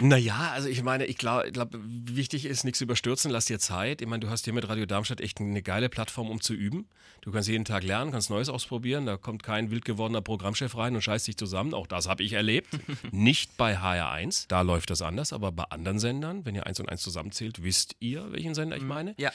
Naja, 0.01 0.51
also 0.51 0.67
ich 0.67 0.83
meine, 0.83 1.05
ich 1.05 1.17
glaube, 1.17 1.51
glaub, 1.51 1.69
wichtig 1.73 2.45
ist, 2.45 2.63
nichts 2.65 2.81
überstürzen, 2.81 3.31
lass 3.31 3.45
dir 3.45 3.59
Zeit. 3.59 4.01
Ich 4.01 4.07
meine, 4.07 4.19
du 4.19 4.29
hast 4.29 4.43
hier 4.43 4.53
mit 4.53 4.67
Radio 4.67 4.85
Darmstadt 4.85 5.21
echt 5.21 5.39
eine 5.39 5.61
geile 5.61 5.87
Plattform, 5.87 6.29
um 6.29 6.41
zu 6.41 6.53
üben. 6.53 6.89
Du 7.21 7.31
kannst 7.31 7.47
jeden 7.47 7.63
Tag 7.63 7.83
lernen, 7.83 8.11
kannst 8.11 8.29
Neues 8.29 8.49
ausprobieren. 8.49 9.05
Da 9.05 9.15
kommt 9.15 9.43
kein 9.43 9.71
wild 9.71 9.85
gewordener 9.85 10.21
Programmchef 10.21 10.75
rein 10.75 10.93
und 10.93 11.01
scheißt 11.01 11.27
dich 11.27 11.37
zusammen. 11.37 11.73
Auch 11.73 11.87
das 11.87 12.09
habe 12.09 12.21
ich 12.21 12.33
erlebt. 12.33 12.67
Nicht 13.11 13.55
bei 13.55 13.77
HR1, 13.77 14.45
da 14.49 14.61
läuft 14.61 14.89
das 14.89 15.01
anders, 15.01 15.31
aber 15.31 15.53
bei 15.53 15.63
anderen 15.65 15.99
Sendern, 15.99 16.45
wenn 16.45 16.55
ihr 16.55 16.65
eins 16.65 16.81
und 16.81 16.89
eins 16.89 17.01
zusammenzählt, 17.01 17.63
wisst 17.63 17.95
ihr, 18.01 18.29
welchen 18.33 18.55
Sender 18.55 18.75
ich 18.75 18.83
meine. 18.83 19.15
Ja. 19.17 19.31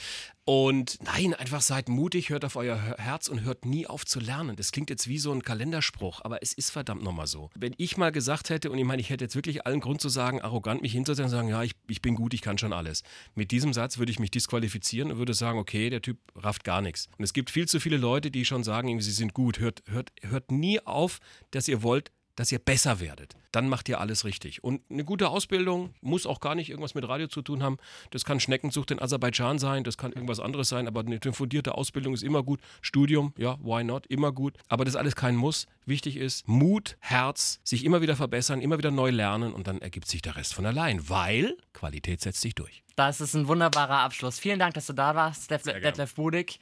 Und 0.51 0.97
nein, 1.03 1.35
einfach 1.35 1.61
seid 1.61 1.89
mutig, 1.89 2.31
hört 2.31 2.43
auf 2.43 2.55
euer 2.55 2.75
Herz 2.97 3.27
und 3.27 3.43
hört 3.43 3.65
nie 3.65 3.85
auf 3.85 4.03
zu 4.03 4.19
lernen. 4.19 4.55
Das 4.55 4.71
klingt 4.71 4.89
jetzt 4.89 5.07
wie 5.07 5.19
so 5.19 5.31
ein 5.31 5.43
Kalenderspruch, 5.43 6.21
aber 6.23 6.41
es 6.41 6.53
ist 6.53 6.71
verdammt 6.71 7.03
nochmal 7.03 7.27
so. 7.27 7.51
Wenn 7.53 7.75
ich 7.77 7.97
mal 7.97 8.11
gesagt 8.11 8.49
hätte, 8.49 8.71
und 8.71 8.79
ich 8.79 8.83
meine, 8.83 8.99
ich 8.99 9.11
hätte 9.11 9.25
jetzt 9.25 9.35
wirklich 9.35 9.67
allen 9.67 9.79
Grund 9.79 10.01
zu 10.01 10.09
sagen, 10.09 10.41
arrogant 10.41 10.81
mich 10.81 10.93
hinzusetzen 10.93 11.25
und 11.25 11.29
sagen, 11.29 11.49
ja, 11.49 11.61
ich, 11.61 11.73
ich 11.87 12.01
bin 12.01 12.15
gut, 12.15 12.33
ich 12.33 12.41
kann 12.41 12.57
schon 12.57 12.73
alles. 12.73 13.03
Mit 13.35 13.51
diesem 13.51 13.73
Satz 13.73 13.99
würde 13.99 14.11
ich 14.11 14.17
mich 14.17 14.31
disqualifizieren 14.31 15.11
und 15.11 15.19
würde 15.19 15.35
sagen, 15.35 15.59
okay, 15.59 15.91
der 15.91 16.01
Typ 16.01 16.17
rafft 16.33 16.63
gar 16.63 16.81
nichts. 16.81 17.09
Und 17.19 17.23
es 17.23 17.33
gibt 17.33 17.51
viel 17.51 17.67
zu 17.67 17.79
viele 17.79 17.97
Leute, 17.97 18.31
die 18.31 18.43
schon 18.43 18.63
sagen, 18.63 18.99
sie 19.01 19.11
sind 19.11 19.35
gut. 19.35 19.59
Hört, 19.59 19.83
hört, 19.85 20.11
hört 20.23 20.51
nie 20.51 20.79
auf, 20.79 21.19
dass 21.51 21.67
ihr 21.67 21.83
wollt, 21.83 22.11
dass 22.39 22.53
ihr 22.53 22.59
besser 22.59 23.01
werdet. 23.01 23.35
Dann 23.51 23.67
macht 23.67 23.89
ihr 23.89 23.99
alles 23.99 24.23
richtig. 24.23 24.63
Und 24.63 24.81
eine 24.89 25.03
gute 25.03 25.27
Ausbildung 25.27 25.93
muss 25.99 26.25
auch 26.25 26.39
gar 26.39 26.55
nicht 26.55 26.69
irgendwas 26.69 26.95
mit 26.95 27.05
Radio 27.05 27.27
zu 27.27 27.41
tun 27.41 27.61
haben. 27.61 27.75
Das 28.11 28.23
kann 28.23 28.39
Schneckenzucht 28.39 28.91
in 28.91 29.01
Aserbaidschan 29.01 29.59
sein, 29.59 29.83
das 29.83 29.97
kann 29.97 30.13
irgendwas 30.13 30.39
anderes 30.39 30.69
sein, 30.69 30.87
aber 30.87 31.01
eine 31.01 31.19
fundierte 31.33 31.75
Ausbildung 31.75 32.13
ist 32.13 32.23
immer 32.23 32.41
gut. 32.41 32.61
Studium, 32.81 33.33
ja, 33.37 33.57
why 33.61 33.83
not, 33.83 34.07
immer 34.07 34.31
gut. 34.31 34.55
Aber 34.69 34.85
das 34.85 34.93
ist 34.93 34.99
alles 34.99 35.17
kein 35.17 35.35
Muss. 35.35 35.67
Wichtig 35.85 36.15
ist 36.15 36.47
Mut, 36.47 36.95
Herz, 37.01 37.59
sich 37.65 37.83
immer 37.83 38.01
wieder 38.01 38.15
verbessern, 38.15 38.61
immer 38.61 38.77
wieder 38.77 38.91
neu 38.91 39.09
lernen 39.09 39.51
und 39.51 39.67
dann 39.67 39.81
ergibt 39.81 40.07
sich 40.07 40.21
der 40.21 40.37
Rest 40.37 40.53
von 40.53 40.65
allein, 40.65 41.09
weil 41.09 41.57
Qualität 41.73 42.21
setzt 42.21 42.39
sich 42.39 42.55
durch. 42.55 42.83
Das 42.95 43.19
ist 43.19 43.33
ein 43.33 43.49
wunderbarer 43.49 43.99
Abschluss. 43.99 44.39
Vielen 44.39 44.59
Dank, 44.59 44.75
dass 44.75 44.85
du 44.85 44.93
da 44.93 45.13
warst, 45.13 45.51
Detlef, 45.51 46.15
Budig. 46.15 46.61